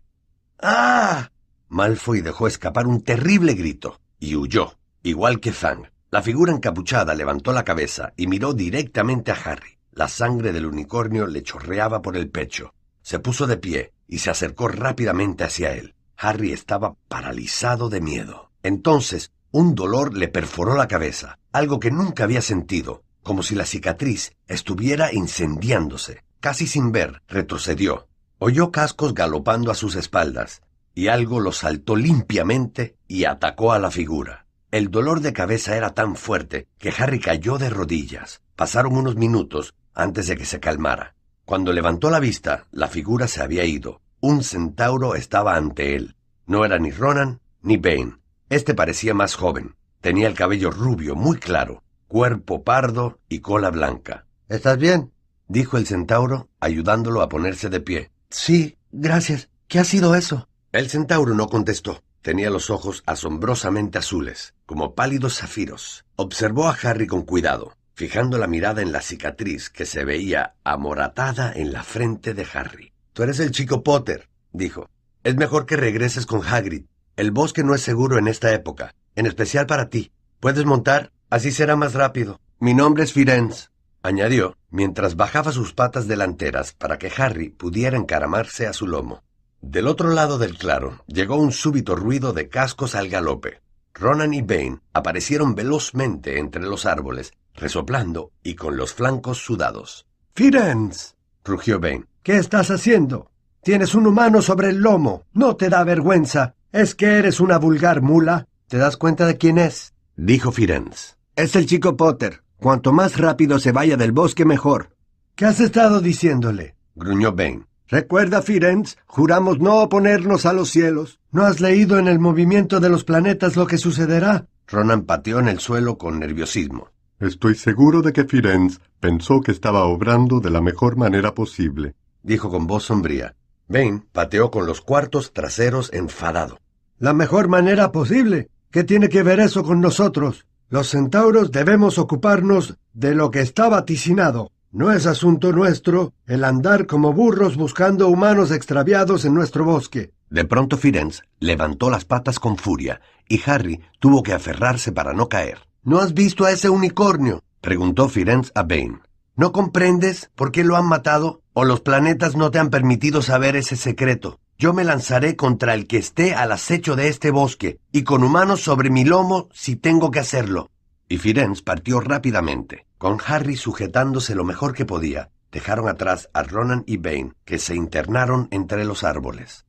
¡Ah! 0.59 1.31
Malfoy 1.69 2.23
dejó 2.23 2.47
escapar 2.47 2.87
un 2.87 3.03
terrible 3.03 3.53
grito 3.53 4.01
y 4.19 4.35
huyó, 4.35 4.79
igual 5.03 5.41
que 5.41 5.53
Fang. 5.53 5.91
La 6.11 6.23
figura 6.23 6.53
encapuchada 6.53 7.15
levantó 7.15 7.53
la 7.53 7.65
cabeza 7.65 8.15
y 8.17 8.27
miró 8.27 8.55
directamente 8.55 9.31
a 9.31 9.35
Harry. 9.35 9.79
La 9.93 10.09
sangre 10.09 10.53
del 10.53 10.65
unicornio 10.65 11.27
le 11.27 11.43
chorreaba 11.43 12.01
por 12.01 12.17
el 12.17 12.31
pecho. 12.31 12.73
Se 13.03 13.19
puso 13.19 13.47
de 13.47 13.57
pie 13.57 13.93
y 14.09 14.19
se 14.19 14.31
acercó 14.31 14.69
rápidamente 14.69 15.45
hacia 15.45 15.73
él. 15.73 15.95
Harry 16.17 16.53
estaba 16.53 16.97
paralizado 17.09 17.89
de 17.89 18.01
miedo. 18.01 18.51
Entonces, 18.63 19.33
un 19.53 19.75
dolor 19.75 20.17
le 20.17 20.29
perforó 20.29 20.75
la 20.75 20.89
cabeza, 20.89 21.39
algo 21.53 21.81
que 21.81 21.91
nunca 21.91 22.25
había 22.25 22.43
sentido, 22.43 23.03
como 23.23 23.43
si 23.43 23.55
la 23.55 23.67
cicatriz 23.67 24.33
estuviera 24.47 25.13
incendiándose. 25.13 26.23
Casi 26.41 26.67
sin 26.67 26.93
ver, 26.93 27.23
retrocedió. 27.29 28.09
Oyó 28.39 28.71
cascos 28.71 29.15
galopando 29.15 29.71
a 29.71 29.75
sus 29.75 29.95
espaldas, 29.97 30.63
y 30.95 31.09
algo 31.09 31.41
lo 31.41 31.53
saltó 31.53 31.97
limpiamente 31.97 32.97
y 33.09 33.25
atacó 33.25 33.73
a 33.73 33.79
la 33.79 33.91
figura. 33.91 34.47
El 34.71 34.91
dolor 34.91 35.21
de 35.21 35.33
cabeza 35.33 35.77
era 35.77 35.95
tan 35.95 36.17
fuerte 36.17 36.69
que 36.79 36.93
Harry 36.97 37.21
cayó 37.21 37.59
de 37.59 37.71
rodillas. 37.71 38.41
Pasaron 38.57 38.97
unos 38.97 39.17
minutos 39.17 39.75
antes 39.95 40.29
de 40.29 40.37
que 40.37 40.45
se 40.45 40.61
calmara. 40.61 41.15
Cuando 41.51 41.73
levantó 41.73 42.11
la 42.11 42.21
vista, 42.21 42.69
la 42.71 42.87
figura 42.87 43.27
se 43.27 43.43
había 43.43 43.65
ido. 43.65 44.01
Un 44.21 44.45
centauro 44.45 45.17
estaba 45.17 45.57
ante 45.57 45.97
él. 45.97 46.15
No 46.47 46.65
era 46.65 46.79
ni 46.79 46.93
Ronan 46.93 47.41
ni 47.61 47.77
Bane. 47.77 48.19
Este 48.49 48.73
parecía 48.73 49.15
más 49.15 49.35
joven. 49.35 49.75
Tenía 50.01 50.29
el 50.29 50.35
cabello 50.35 50.71
rubio, 50.71 51.17
muy 51.17 51.39
claro, 51.39 51.83
cuerpo 52.07 52.63
pardo 52.63 53.19
y 53.29 53.41
cola 53.41 53.71
blanca. 53.71 54.27
¿Estás 54.49 54.79
bien? 54.79 55.11
dijo 55.49 55.77
el 55.77 55.89
centauro, 55.89 56.49
ayudándolo 56.61 57.21
a 57.21 57.29
ponerse 57.29 57.69
de 57.69 57.81
pie. 57.81 58.13
Sí, 58.29 58.79
gracias. 58.93 59.49
¿Qué 59.67 59.81
ha 59.81 59.85
sido 59.85 60.15
eso? 60.15 60.49
El 60.71 60.89
centauro 60.89 61.35
no 61.35 61.49
contestó. 61.49 62.01
Tenía 62.23 62.51
los 62.51 62.71
ojos 62.71 63.03
asombrosamente 63.07 63.99
azules, 63.99 64.55
como 64.67 64.95
pálidos 64.95 65.39
zafiros. 65.39 66.05
Observó 66.15 66.69
a 66.69 66.77
Harry 66.81 67.09
con 67.09 67.23
cuidado 67.23 67.73
fijando 68.01 68.39
la 68.39 68.47
mirada 68.47 68.81
en 68.81 68.93
la 68.93 69.03
cicatriz 69.03 69.69
que 69.69 69.85
se 69.85 70.07
veía 70.07 70.55
amoratada 70.65 71.53
en 71.53 71.71
la 71.71 71.83
frente 71.83 72.33
de 72.33 72.47
Harry. 72.55 72.95
Tú 73.13 73.25
eres 73.25 73.41
el 73.41 73.51
chico 73.51 73.83
Potter, 73.83 74.31
dijo. 74.55 74.89
Es 75.23 75.37
mejor 75.37 75.67
que 75.67 75.77
regreses 75.77 76.25
con 76.25 76.43
Hagrid. 76.43 76.87
El 77.17 77.31
bosque 77.31 77.63
no 77.63 77.75
es 77.75 77.83
seguro 77.83 78.17
en 78.17 78.27
esta 78.27 78.55
época, 78.55 78.95
en 79.17 79.27
especial 79.27 79.67
para 79.67 79.91
ti. 79.91 80.13
Puedes 80.41 80.65
montar, 80.65 81.13
así 81.29 81.51
será 81.51 81.77
más 81.77 81.93
rápido. 81.93 82.41
Mi 82.59 82.73
nombre 82.73 83.05
es 83.05 83.13
Firenz, 83.13 83.69
añadió, 84.03 84.57
mientras 84.71 85.17
bajaba 85.17 85.53
sus 85.53 85.75
patas 85.75 86.09
delanteras 86.09 86.73
para 86.73 86.97
que 86.97 87.13
Harry 87.15 87.51
pudiera 87.51 87.99
encaramarse 87.99 88.67
a 88.67 88.73
su 88.73 88.87
lomo. 88.87 89.23
Del 89.61 89.87
otro 89.87 90.09
lado 90.09 90.39
del 90.39 90.57
claro 90.57 91.05
llegó 91.07 91.37
un 91.37 91.53
súbito 91.53 91.97
ruido 91.97 92.33
de 92.33 92.49
cascos 92.49 92.95
al 92.95 93.11
galope. 93.11 93.61
Ronan 93.93 94.33
y 94.33 94.41
Bane 94.41 94.79
aparecieron 94.95 95.55
velozmente 95.55 96.39
entre 96.39 96.63
los 96.63 96.87
árboles 96.87 97.35
resoplando 97.61 98.33
y 98.43 98.55
con 98.55 98.77
los 98.77 98.95
flancos 98.95 99.39
sudados. 99.39 100.07
Firenz, 100.35 101.15
rugió 101.45 101.79
Bane. 101.79 102.07
¿Qué 102.23 102.39
estás 102.39 102.71
haciendo? 102.71 103.31
Tienes 103.63 103.95
un 103.95 104.07
humano 104.07 104.41
sobre 104.41 104.71
el 104.71 104.79
lomo. 104.79 105.25
¿No 105.33 105.57
te 105.57 105.69
da 105.69 105.85
vergüenza? 105.85 106.55
¿Es 106.73 106.95
que 106.95 107.19
eres 107.19 107.41
una 107.41 107.59
vulgar 107.59 108.01
mula? 108.01 108.49
¿Te 108.69 108.79
das 108.79 108.97
cuenta 108.97 109.27
de 109.27 109.37
quién 109.37 109.59
es? 109.59 109.93
Dijo 110.17 110.51
Firenze. 110.51 111.17
Es 111.37 111.55
el 111.57 111.67
chico 111.67 111.97
Potter. 111.97 112.43
Cuanto 112.59 112.93
más 112.93 113.17
rápido 113.19 113.59
se 113.59 113.73
vaya 113.73 113.97
del 113.97 114.13
bosque, 114.13 114.45
mejor. 114.45 114.97
¿Qué 115.35 115.47
has 115.47 115.61
estado 115.61 116.01
diciéndole? 116.01 116.77
Gruñó 116.95 117.33
Bane. 117.33 117.67
Recuerda, 117.89 118.41
Firenze, 118.41 118.97
juramos 119.07 119.59
no 119.59 119.79
oponernos 119.83 120.47
a 120.47 120.53
los 120.53 120.71
cielos. 120.71 121.19
¿No 121.33 121.45
has 121.45 121.61
leído 121.61 121.99
en 121.99 122.07
el 122.07 122.19
movimiento 122.19 122.79
de 122.79 122.89
los 122.89 123.05
planetas 123.05 123.57
lo 123.57 123.67
que 123.67 123.79
sucederá? 123.79 124.47
Ronan 124.69 125.03
pateó 125.03 125.41
en 125.41 125.49
el 125.49 125.59
suelo 125.59 125.99
con 125.99 126.21
nerviosismo. 126.21 126.91
Estoy 127.21 127.55
seguro 127.55 128.01
de 128.01 128.15
que 128.15 128.25
Firenze 128.25 128.79
pensó 128.99 129.43
que 129.43 129.53
estaba 129.53 129.85
obrando 129.85 130.41
de 130.41 130.49
la 130.49 130.63
mejor 130.63 130.97
manera 130.97 131.35
posible. 131.35 131.95
Dijo 132.23 132.49
con 132.49 132.67
voz 132.67 132.85
sombría. 132.85 133.37
Bane 133.69 134.05
pateó 134.11 134.51
con 134.51 134.65
los 134.65 134.81
cuartos 134.81 135.35
traseros 135.35 135.93
enfadado. 135.93 136.59
La 136.99 137.13
mejor 137.13 137.49
manera 137.49 137.93
posible. 137.93 138.49
¿Qué 138.71 138.85
tiene 138.85 139.11
que 139.11 139.23
ver 139.23 139.39
eso 139.39 139.63
con 139.65 139.83
nosotros? 139.83 140.47
Los 140.71 140.89
centauros 140.89 141.53
debemos 141.53 141.99
ocuparnos 141.99 142.79
de 142.95 143.15
lo 143.15 143.31
que 143.31 143.43
está 143.43 143.69
vaticinado. 143.69 144.51
No 144.73 144.91
es 144.91 145.05
asunto 145.05 145.53
nuestro 145.53 146.15
el 146.27 146.43
andar 146.43 146.87
como 146.87 147.13
burros 147.13 147.55
buscando 147.57 148.09
humanos 148.09 148.51
extraviados 148.51 149.27
en 149.27 149.35
nuestro 149.35 149.67
bosque. 149.67 150.15
De 150.31 150.47
pronto 150.47 150.79
Firenze 150.79 151.25
levantó 151.39 151.91
las 151.91 152.07
patas 152.07 152.39
con 152.39 152.57
furia 152.57 153.03
y 153.29 153.43
Harry 153.45 153.83
tuvo 153.99 154.23
que 154.23 154.33
aferrarse 154.33 154.91
para 154.91 155.13
no 155.13 155.29
caer. 155.29 155.70
¿No 155.83 155.99
has 155.99 156.13
visto 156.13 156.45
a 156.45 156.51
ese 156.51 156.69
unicornio? 156.69 157.43
Preguntó 157.63 158.11
Firenze 158.11 158.53
a 158.55 158.63
Bane. 158.65 159.01
¿No 159.35 159.51
comprendes 159.51 160.31
por 160.35 160.53
qué 160.53 160.63
lo 160.63 160.77
han 160.77 160.85
matado? 160.85 161.41
¿O 161.55 161.65
los 161.65 161.81
planetas 161.81 162.37
no 162.37 162.51
te 162.51 162.59
han 162.59 162.69
permitido 162.69 163.23
saber 163.23 163.57
ese 163.57 163.77
secreto? 163.77 164.39
Yo 164.59 164.75
me 164.75 164.85
lanzaré 164.85 165.37
contra 165.37 165.73
el 165.73 165.87
que 165.87 165.97
esté 165.97 166.35
al 166.35 166.53
acecho 166.53 166.97
de 166.97 167.09
este 167.09 167.31
bosque, 167.31 167.79
y 167.93 168.03
con 168.03 168.23
humanos 168.25 168.61
sobre 168.61 168.91
mi 168.91 169.07
lomo 169.07 169.49
si 169.55 169.75
tengo 169.75 170.11
que 170.11 170.19
hacerlo. 170.19 170.71
Y 171.09 171.17
Firenze 171.17 171.63
partió 171.63 172.01
rápidamente, 172.01 172.87
con 172.99 173.17
Harry 173.27 173.57
sujetándose 173.57 174.35
lo 174.35 174.45
mejor 174.45 174.75
que 174.75 174.85
podía. 174.85 175.31
Dejaron 175.51 175.89
atrás 175.89 176.29
a 176.35 176.43
Ronan 176.43 176.85
y 176.87 176.99
Bane, 176.99 177.33
que 177.47 177.59
se 177.59 177.75
internaron 177.75 178.49
entre 178.51 178.85
los 178.85 179.03
árboles. 179.03 179.65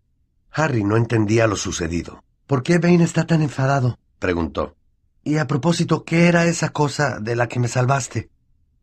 Harry 0.51 0.83
no 0.83 0.97
entendía 0.97 1.47
lo 1.47 1.55
sucedido. 1.55 2.21
¿Por 2.47 2.63
qué 2.63 2.79
Bane 2.79 3.05
está 3.05 3.25
tan 3.25 3.41
enfadado? 3.41 3.97
preguntó. 4.19 4.75
Y 5.23 5.37
a 5.37 5.47
propósito, 5.47 6.03
¿qué 6.03 6.27
era 6.27 6.45
esa 6.45 6.69
cosa 6.69 7.19
de 7.19 7.35
la 7.35 7.47
que 7.47 7.59
me 7.59 7.67
salvaste? 7.67 8.29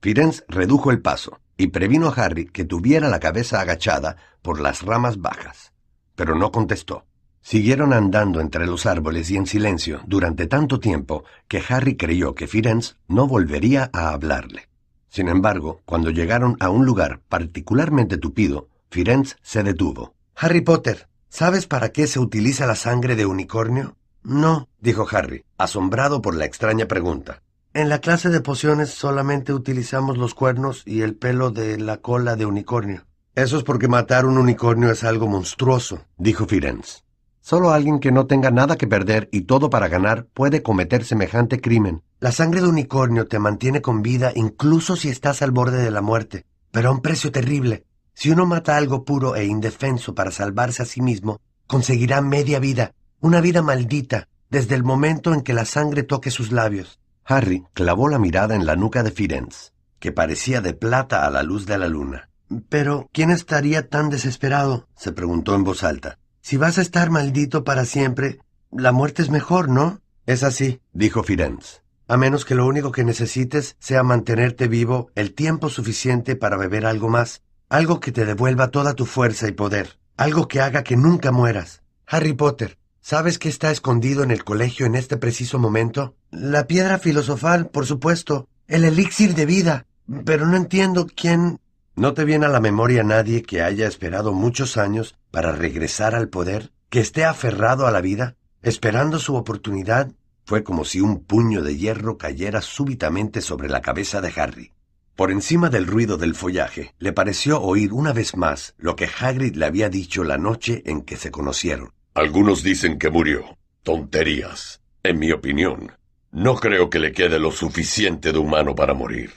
Firenze 0.01 0.45
redujo 0.49 0.91
el 0.91 1.01
paso 1.01 1.41
y 1.57 1.69
previno 1.69 2.09
a 2.09 2.13
Harry 2.13 2.47
que 2.47 2.65
tuviera 2.65 3.09
la 3.09 3.21
cabeza 3.21 3.61
agachada 3.61 4.17
por 4.43 4.61
las 4.61 4.83
ramas 4.83 5.19
bajas 5.21 5.73
pero 6.19 6.35
no 6.35 6.51
contestó. 6.51 7.07
Siguieron 7.41 7.93
andando 7.93 8.41
entre 8.41 8.67
los 8.67 8.87
árboles 8.87 9.31
y 9.31 9.37
en 9.37 9.47
silencio 9.47 10.01
durante 10.05 10.49
tanto 10.49 10.81
tiempo 10.81 11.23
que 11.47 11.63
Harry 11.69 11.97
creyó 11.97 12.35
que 12.35 12.49
Firenze 12.49 12.97
no 13.07 13.29
volvería 13.29 13.89
a 13.93 14.09
hablarle. 14.09 14.69
Sin 15.09 15.29
embargo, 15.29 15.81
cuando 15.85 16.11
llegaron 16.11 16.57
a 16.59 16.71
un 16.71 16.85
lugar 16.85 17.21
particularmente 17.29 18.17
tupido, 18.17 18.69
Firenze 18.91 19.37
se 19.43 19.63
detuvo. 19.63 20.17
Harry 20.35 20.61
Potter, 20.61 21.09
¿sabes 21.29 21.69
para 21.69 21.91
qué 21.91 22.09
se 22.09 22.19
utiliza 22.19 22.67
la 22.67 22.75
sangre 22.75 23.15
de 23.15 23.25
unicornio? 23.25 23.97
No, 24.23 24.69
dijo 24.81 25.07
Harry, 25.11 25.45
asombrado 25.57 26.21
por 26.21 26.35
la 26.35 26.45
extraña 26.45 26.87
pregunta. 26.87 27.43
En 27.75 27.89
la 27.89 28.01
clase 28.01 28.31
de 28.31 28.41
pociones 28.41 28.91
solamente 28.91 29.53
utilizamos 29.53 30.19
los 30.19 30.35
cuernos 30.35 30.83
y 30.87 31.03
el 31.03 31.15
pelo 31.15 31.51
de 31.51 31.79
la 31.79 31.99
cola 31.99 32.35
de 32.35 32.47
unicornio. 32.47 33.07
Eso 33.35 33.57
es 33.57 33.63
porque 33.63 33.89
matar 33.89 34.27
un 34.27 34.39
unicornio 34.39 34.91
es 34.91 35.05
algo 35.05 35.29
monstruoso, 35.29 36.05
dijo 36.17 36.47
Firenze. 36.47 37.03
Solo 37.41 37.71
alguien 37.71 38.01
que 38.01 38.13
no 38.13 38.27
tenga 38.27 38.51
nada 38.51 38.77
que 38.77 38.87
perder 38.87 39.29
y 39.33 39.43
todo 39.43 39.71
para 39.71 39.89
ganar 39.89 40.27
puede 40.35 40.63
cometer 40.63 41.05
semejante 41.05 41.61
crimen. 41.61 42.03
La 42.21 42.33
sangre 42.33 42.61
de 42.61 42.69
unicornio 42.69 43.27
te 43.27 43.39
mantiene 43.39 43.81
con 43.81 44.03
vida 44.03 44.33
incluso 44.35 44.97
si 44.97 45.09
estás 45.09 45.41
al 45.41 45.53
borde 45.53 45.83
de 45.83 45.91
la 45.91 46.03
muerte, 46.03 46.45
pero 46.73 46.89
a 46.89 46.93
un 46.93 47.01
precio 47.01 47.31
terrible. 47.31 47.85
Si 48.13 48.31
uno 48.31 48.45
mata 48.45 48.77
algo 48.77 49.05
puro 49.05 49.37
e 49.37 49.45
indefenso 49.45 50.15
para 50.15 50.33
salvarse 50.33 50.83
a 50.83 50.87
sí 50.87 51.01
mismo, 51.01 51.41
conseguirá 51.69 52.21
media 52.21 52.59
vida, 52.59 52.93
una 53.21 53.41
vida 53.41 53.63
maldita, 53.63 54.29
desde 54.51 54.75
el 54.75 54.85
momento 54.85 55.35
en 55.35 55.43
que 55.43 55.55
la 55.55 55.65
sangre 55.65 56.03
toque 56.03 56.31
sus 56.31 56.53
labios. 56.53 57.01
Harry 57.25 57.65
clavó 57.75 58.09
la 58.09 58.19
mirada 58.19 58.55
en 58.55 58.65
la 58.65 58.77
nuca 58.77 59.03
de 59.03 59.11
Firenze, 59.11 59.73
que 59.99 60.13
parecía 60.13 60.61
de 60.61 60.75
plata 60.75 61.27
a 61.27 61.31
la 61.31 61.43
luz 61.43 61.67
de 61.67 61.79
la 61.79 61.89
luna. 61.89 62.31
Pero, 62.69 63.09
¿quién 63.13 63.31
estaría 63.31 63.89
tan 63.89 64.09
desesperado? 64.09 64.89
se 64.97 65.13
preguntó 65.13 65.55
en 65.55 65.65
voz 65.65 65.85
alta. 65.85 66.19
Si 66.41 66.57
vas 66.57 66.79
a 66.79 66.83
estar 66.83 67.11
maldito 67.11 67.65
para 67.65 67.85
siempre, 67.85 68.39
la 68.71 68.93
muerte 68.93 69.21
es 69.23 69.31
mejor, 69.31 69.69
¿no? 69.69 70.01
Es 70.25 70.43
así, 70.43 70.81
dijo 70.93 71.23
Firenze. 71.23 71.83
A 72.07 72.17
menos 72.17 72.47
que 72.47 72.55
lo 72.55 72.67
único 72.67 72.91
que 72.91 73.05
necesites 73.05 73.77
sea 73.79 74.03
mantenerte 74.03 74.67
vivo 74.67 75.11
el 75.15 75.35
tiempo 75.35 75.69
suficiente 75.69 76.37
para 76.37 76.57
beber 76.57 76.87
algo 76.87 77.11
más, 77.11 77.43
algo 77.69 78.01
que 78.01 78.13
te 78.13 78.25
devuelva 78.25 78.71
toda 78.71 78.95
tu 78.95 79.05
fuerza 79.05 79.47
y 79.47 79.53
poder, 79.53 79.99
algo 80.17 80.49
que 80.49 80.63
haga 80.63 80.83
que 80.85 80.97
nunca 80.97 81.33
mueras. 81.33 81.83
Harry 82.07 82.33
Potter, 82.33 82.78
¿sabes 83.09 83.39
qué 83.39 83.49
está 83.49 83.71
escondido 83.71 84.23
en 84.23 84.31
el 84.31 84.45
colegio 84.45 84.85
en 84.85 84.95
este 84.95 85.17
preciso 85.17 85.59
momento? 85.59 86.15
La 86.31 86.67
piedra 86.67 86.99
filosofal, 86.99 87.69
por 87.69 87.87
supuesto, 87.87 88.51
el 88.67 88.85
elixir 88.85 89.35
de 89.35 89.47
vida. 89.47 89.87
Pero 90.27 90.47
no 90.47 90.59
entiendo 90.59 91.07
quién 91.17 91.59
¿No 91.97 92.13
te 92.13 92.27
viene 92.27 92.45
a 92.45 92.51
la 92.51 92.61
memoria 92.61 93.05
nadie 93.05 93.43
que 93.43 93.63
haya 93.63 93.87
esperado 93.87 94.35
muchos 94.35 94.77
años 94.77 95.17
para 95.31 95.53
regresar 95.53 96.15
al 96.15 96.29
poder, 96.29 96.71
que 96.91 97.01
esté 97.01 97.25
aferrado 97.25 97.87
a 97.87 97.93
la 97.93 98.03
vida, 98.03 98.37
esperando 98.61 99.19
su 99.19 99.37
oportunidad? 99.37 100.13
Fue 100.45 100.63
como 100.63 100.85
si 100.85 101.01
un 101.01 101.25
puño 101.25 101.63
de 101.63 101.79
hierro 101.79 102.19
cayera 102.19 102.61
súbitamente 102.61 103.41
sobre 103.41 103.71
la 103.71 103.81
cabeza 103.81 104.21
de 104.21 104.35
Harry. 104.37 104.73
Por 105.17 105.31
encima 105.31 105.71
del 105.71 105.87
ruido 105.87 106.19
del 106.19 106.35
follaje, 106.35 106.95
le 106.99 107.15
pareció 107.15 107.63
oír 107.63 107.95
una 107.95 108.13
vez 108.13 108.37
más 108.37 108.75
lo 108.77 108.97
que 108.97 109.09
Hagrid 109.09 109.57
le 109.57 109.65
había 109.65 109.89
dicho 109.89 110.25
la 110.25 110.37
noche 110.37 110.83
en 110.85 111.01
que 111.01 111.17
se 111.17 111.31
conocieron. 111.31 111.98
Algunos 112.19 112.65
dicen 112.65 112.99
que 112.99 113.11
murió. 113.11 113.57
Tonterías. 113.85 114.81
En 115.05 115.19
mi 115.21 115.31
opinión, 115.31 115.93
no 116.33 116.57
creo 116.57 116.91
que 116.91 116.99
le 116.99 117.13
quede 117.13 117.39
lo 117.39 117.53
suficiente 117.53 118.33
de 118.33 118.39
humano 118.39 118.75
para 118.75 118.93
morir. 118.93 119.33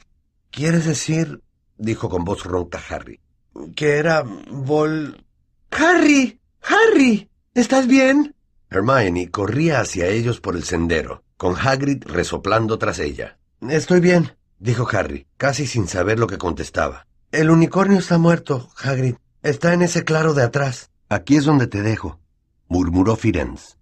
¿Quieres 0.50 0.86
decir 0.86 1.42
dijo 1.82 2.10
con 2.10 2.24
voz 2.24 2.44
ronca 2.44 2.82
Harry. 2.90 3.20
Que 3.76 3.98
era 3.98 4.24
Vol... 4.24 5.24
Harry. 5.72 6.40
Harry. 6.62 7.30
¿Estás 7.54 7.88
bien? 7.88 8.36
Hermione 8.70 9.30
corría 9.30 9.82
hacia 9.82 10.08
ellos 10.08 10.40
por 10.40 10.56
el 10.56 10.64
sendero, 10.64 11.24
con 11.38 11.56
Hagrid 11.58 12.04
resoplando 12.06 12.78
tras 12.78 13.00
ella. 13.00 13.38
Estoy 13.68 14.00
bien, 14.00 14.38
dijo 14.60 14.88
Harry, 14.92 15.28
casi 15.38 15.68
sin 15.68 15.88
saber 15.88 16.18
lo 16.20 16.28
que 16.28 16.38
contestaba. 16.38 17.06
El 17.32 17.50
unicornio 17.50 18.00
está 18.00 18.18
muerto, 18.18 18.70
Hagrid. 18.82 19.16
Está 19.44 19.74
en 19.74 19.82
ese 19.82 20.04
claro 20.04 20.34
de 20.34 20.44
atrás. 20.44 20.90
Aquí 21.10 21.36
es 21.36 21.44
donde 21.44 21.68
te 21.68 21.82
dejo, 21.82 22.21
murmuró 22.72 23.18
Firenze, 23.18 23.76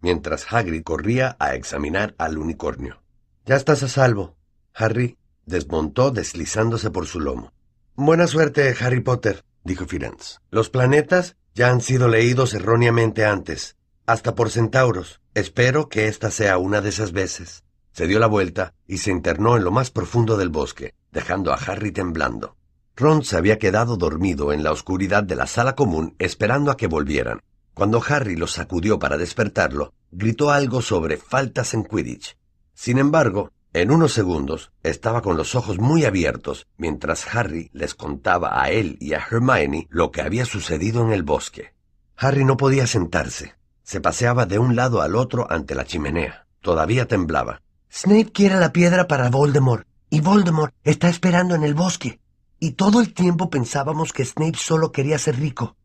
mientras 0.00 0.52
Hagrid 0.52 0.82
corría 0.82 1.36
a 1.38 1.54
examinar 1.54 2.16
al 2.18 2.38
unicornio. 2.38 3.00
Ya 3.46 3.54
estás 3.54 3.84
a 3.84 3.88
salvo. 3.88 4.34
Harry 4.74 5.16
desmontó 5.46 6.10
deslizándose 6.10 6.90
por 6.90 7.06
su 7.06 7.20
lomo. 7.20 7.52
Buena 7.94 8.26
suerte, 8.26 8.74
Harry 8.80 8.98
Potter, 8.98 9.44
dijo 9.62 9.86
Firenze. 9.86 10.38
Los 10.50 10.70
planetas 10.70 11.36
ya 11.54 11.70
han 11.70 11.80
sido 11.80 12.08
leídos 12.08 12.52
erróneamente 12.52 13.24
antes, 13.24 13.76
hasta 14.06 14.34
por 14.34 14.50
centauros. 14.50 15.20
Espero 15.34 15.88
que 15.88 16.08
esta 16.08 16.32
sea 16.32 16.58
una 16.58 16.80
de 16.80 16.88
esas 16.88 17.12
veces. 17.12 17.62
Se 17.92 18.08
dio 18.08 18.18
la 18.18 18.26
vuelta 18.26 18.74
y 18.88 18.98
se 18.98 19.12
internó 19.12 19.56
en 19.56 19.62
lo 19.62 19.70
más 19.70 19.92
profundo 19.92 20.36
del 20.36 20.48
bosque, 20.48 20.94
dejando 21.12 21.52
a 21.52 21.58
Harry 21.58 21.92
temblando. 21.92 22.56
Ron 22.96 23.22
se 23.22 23.36
había 23.36 23.60
quedado 23.60 23.96
dormido 23.96 24.52
en 24.52 24.64
la 24.64 24.72
oscuridad 24.72 25.22
de 25.22 25.36
la 25.36 25.46
sala 25.46 25.76
común 25.76 26.16
esperando 26.18 26.72
a 26.72 26.76
que 26.76 26.88
volvieran. 26.88 27.40
Cuando 27.74 28.02
Harry 28.06 28.36
lo 28.36 28.46
sacudió 28.46 28.98
para 28.98 29.16
despertarlo, 29.16 29.94
gritó 30.10 30.50
algo 30.50 30.82
sobre 30.82 31.16
faltas 31.16 31.74
en 31.74 31.84
Quidditch. 31.84 32.36
Sin 32.74 32.98
embargo, 32.98 33.50
en 33.72 33.90
unos 33.90 34.12
segundos 34.12 34.72
estaba 34.82 35.22
con 35.22 35.38
los 35.38 35.54
ojos 35.54 35.78
muy 35.78 36.04
abiertos 36.04 36.66
mientras 36.76 37.34
Harry 37.34 37.70
les 37.72 37.94
contaba 37.94 38.62
a 38.62 38.70
él 38.70 38.98
y 39.00 39.14
a 39.14 39.18
Hermione 39.18 39.86
lo 39.88 40.10
que 40.10 40.20
había 40.20 40.44
sucedido 40.44 41.02
en 41.02 41.12
el 41.12 41.22
bosque. 41.22 41.72
Harry 42.16 42.44
no 42.44 42.58
podía 42.58 42.86
sentarse. 42.86 43.54
Se 43.82 44.00
paseaba 44.00 44.44
de 44.44 44.58
un 44.58 44.76
lado 44.76 45.00
al 45.00 45.16
otro 45.16 45.50
ante 45.50 45.74
la 45.74 45.86
chimenea. 45.86 46.46
Todavía 46.60 47.08
temblaba. 47.08 47.62
Snape 47.90 48.32
quiere 48.32 48.56
la 48.56 48.72
piedra 48.72 49.08
para 49.08 49.30
Voldemort, 49.30 49.86
y 50.10 50.20
Voldemort 50.20 50.74
está 50.84 51.08
esperando 51.08 51.54
en 51.54 51.62
el 51.62 51.74
bosque. 51.74 52.20
Y 52.60 52.72
todo 52.72 53.00
el 53.00 53.14
tiempo 53.14 53.48
pensábamos 53.48 54.12
que 54.12 54.24
Snape 54.24 54.58
solo 54.58 54.92
quería 54.92 55.18
ser 55.18 55.40
rico. 55.40 55.76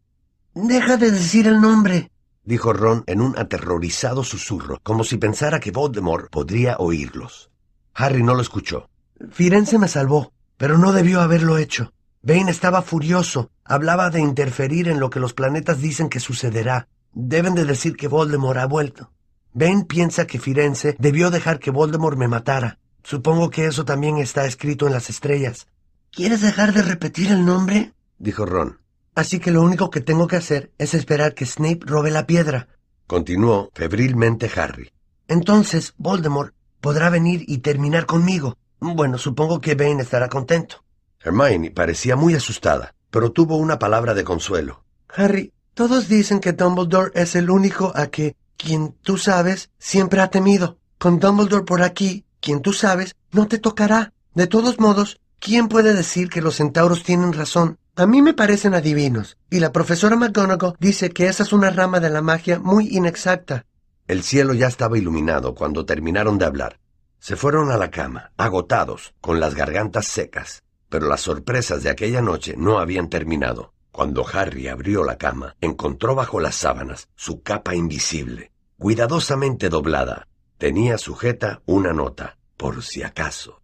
Deja 0.59 0.97
de 0.97 1.11
decir 1.11 1.45
el 1.45 1.61
nombre, 1.61 2.09
dijo 2.43 2.73
Ron 2.73 3.03
en 3.05 3.21
un 3.21 3.37
aterrorizado 3.37 4.23
susurro, 4.23 4.79
como 4.81 5.03
si 5.03 5.17
pensara 5.17 5.59
que 5.59 5.69
Voldemort 5.69 6.31
podría 6.31 6.77
oírlos. 6.79 7.51
Harry 7.93 8.23
no 8.23 8.33
lo 8.33 8.41
escuchó. 8.41 8.89
Firenze 9.29 9.77
me 9.77 9.87
salvó, 9.87 10.33
pero 10.57 10.79
no 10.79 10.93
debió 10.93 11.21
haberlo 11.21 11.59
hecho. 11.59 11.93
Bane 12.23 12.49
estaba 12.49 12.81
furioso. 12.81 13.51
Hablaba 13.63 14.09
de 14.09 14.19
interferir 14.19 14.87
en 14.87 14.99
lo 14.99 15.11
que 15.11 15.19
los 15.19 15.35
planetas 15.35 15.79
dicen 15.79 16.09
que 16.09 16.19
sucederá. 16.19 16.87
Deben 17.13 17.53
de 17.53 17.65
decir 17.65 17.95
que 17.95 18.07
Voldemort 18.07 18.57
ha 18.57 18.65
vuelto. 18.65 19.11
Ben 19.53 19.83
piensa 19.83 20.25
que 20.25 20.39
Firenze 20.39 20.95
debió 20.97 21.29
dejar 21.29 21.59
que 21.59 21.69
Voldemort 21.69 22.17
me 22.17 22.27
matara. 22.27 22.79
Supongo 23.03 23.51
que 23.51 23.67
eso 23.67 23.85
también 23.85 24.17
está 24.17 24.47
escrito 24.47 24.87
en 24.87 24.93
las 24.93 25.11
estrellas. 25.11 25.67
¿Quieres 26.11 26.41
dejar 26.41 26.73
de 26.73 26.81
repetir 26.81 27.31
el 27.31 27.45
nombre? 27.45 27.93
dijo 28.17 28.43
Ron. 28.43 28.86
Así 29.17 29.39
que 29.39 29.49
lo 29.49 29.63
único 29.63 29.89
que 29.89 29.99
tengo 29.99 30.27
que 30.27 30.35
hacer 30.35 30.71
es 30.77 30.93
esperar 30.93 31.33
que 31.33 31.47
Snape 31.47 31.79
robe 31.81 32.11
la 32.11 32.27
piedra. 32.27 32.67
Continuó 33.07 33.71
febrilmente 33.73 34.47
Harry. 34.55 34.91
Entonces, 35.27 35.95
Voldemort 35.97 36.53
podrá 36.81 37.09
venir 37.09 37.43
y 37.47 37.57
terminar 37.57 38.05
conmigo. 38.05 38.57
Bueno, 38.79 39.17
supongo 39.17 39.59
que 39.59 39.73
Bane 39.73 40.03
estará 40.03 40.29
contento. 40.29 40.83
Hermione 41.19 41.71
parecía 41.71 42.15
muy 42.15 42.35
asustada, 42.35 42.93
pero 43.09 43.31
tuvo 43.31 43.57
una 43.57 43.79
palabra 43.79 44.13
de 44.13 44.23
consuelo. 44.23 44.83
Harry, 45.09 45.51
todos 45.73 46.07
dicen 46.07 46.39
que 46.39 46.53
Dumbledore 46.53 47.09
es 47.15 47.35
el 47.35 47.49
único 47.49 47.91
a 47.95 48.11
que, 48.11 48.35
quien 48.55 48.91
tú 49.01 49.17
sabes, 49.17 49.71
siempre 49.79 50.21
ha 50.21 50.29
temido. 50.29 50.77
Con 50.99 51.19
Dumbledore 51.19 51.65
por 51.65 51.81
aquí, 51.81 52.23
quien 52.39 52.61
tú 52.61 52.71
sabes, 52.71 53.15
no 53.31 53.47
te 53.47 53.57
tocará. 53.57 54.13
De 54.35 54.45
todos 54.45 54.79
modos, 54.79 55.19
¿quién 55.39 55.69
puede 55.69 55.95
decir 55.95 56.29
que 56.29 56.43
los 56.43 56.57
centauros 56.57 57.01
tienen 57.01 57.33
razón? 57.33 57.79
A 57.99 58.05
mí 58.05 58.21
me 58.21 58.35
parecen 58.35 58.75
adivinos, 58.75 59.39
y 59.49 59.59
la 59.59 59.71
profesora 59.71 60.15
McGonagall 60.15 60.75
dice 60.79 61.09
que 61.09 61.25
esa 61.25 61.41
es 61.41 61.51
una 61.51 61.71
rama 61.71 61.99
de 61.99 62.11
la 62.11 62.21
magia 62.21 62.59
muy 62.59 62.95
inexacta. 62.95 63.65
El 64.07 64.21
cielo 64.21 64.53
ya 64.53 64.67
estaba 64.67 64.99
iluminado 64.99 65.55
cuando 65.55 65.83
terminaron 65.83 66.37
de 66.37 66.45
hablar. 66.45 66.79
Se 67.17 67.35
fueron 67.35 67.71
a 67.71 67.77
la 67.77 67.89
cama, 67.89 68.33
agotados, 68.37 69.15
con 69.19 69.39
las 69.39 69.55
gargantas 69.55 70.05
secas. 70.05 70.61
Pero 70.89 71.07
las 71.07 71.21
sorpresas 71.21 71.81
de 71.81 71.89
aquella 71.89 72.21
noche 72.21 72.53
no 72.55 72.77
habían 72.77 73.09
terminado. 73.09 73.73
Cuando 73.91 74.23
Harry 74.31 74.67
abrió 74.67 75.03
la 75.03 75.17
cama, 75.17 75.55
encontró 75.59 76.13
bajo 76.13 76.39
las 76.39 76.53
sábanas 76.53 77.09
su 77.15 77.41
capa 77.41 77.73
invisible, 77.73 78.51
cuidadosamente 78.77 79.69
doblada. 79.69 80.27
Tenía 80.59 80.99
sujeta 80.99 81.63
una 81.65 81.93
nota, 81.93 82.37
por 82.57 82.83
si 82.83 83.01
acaso. 83.01 83.59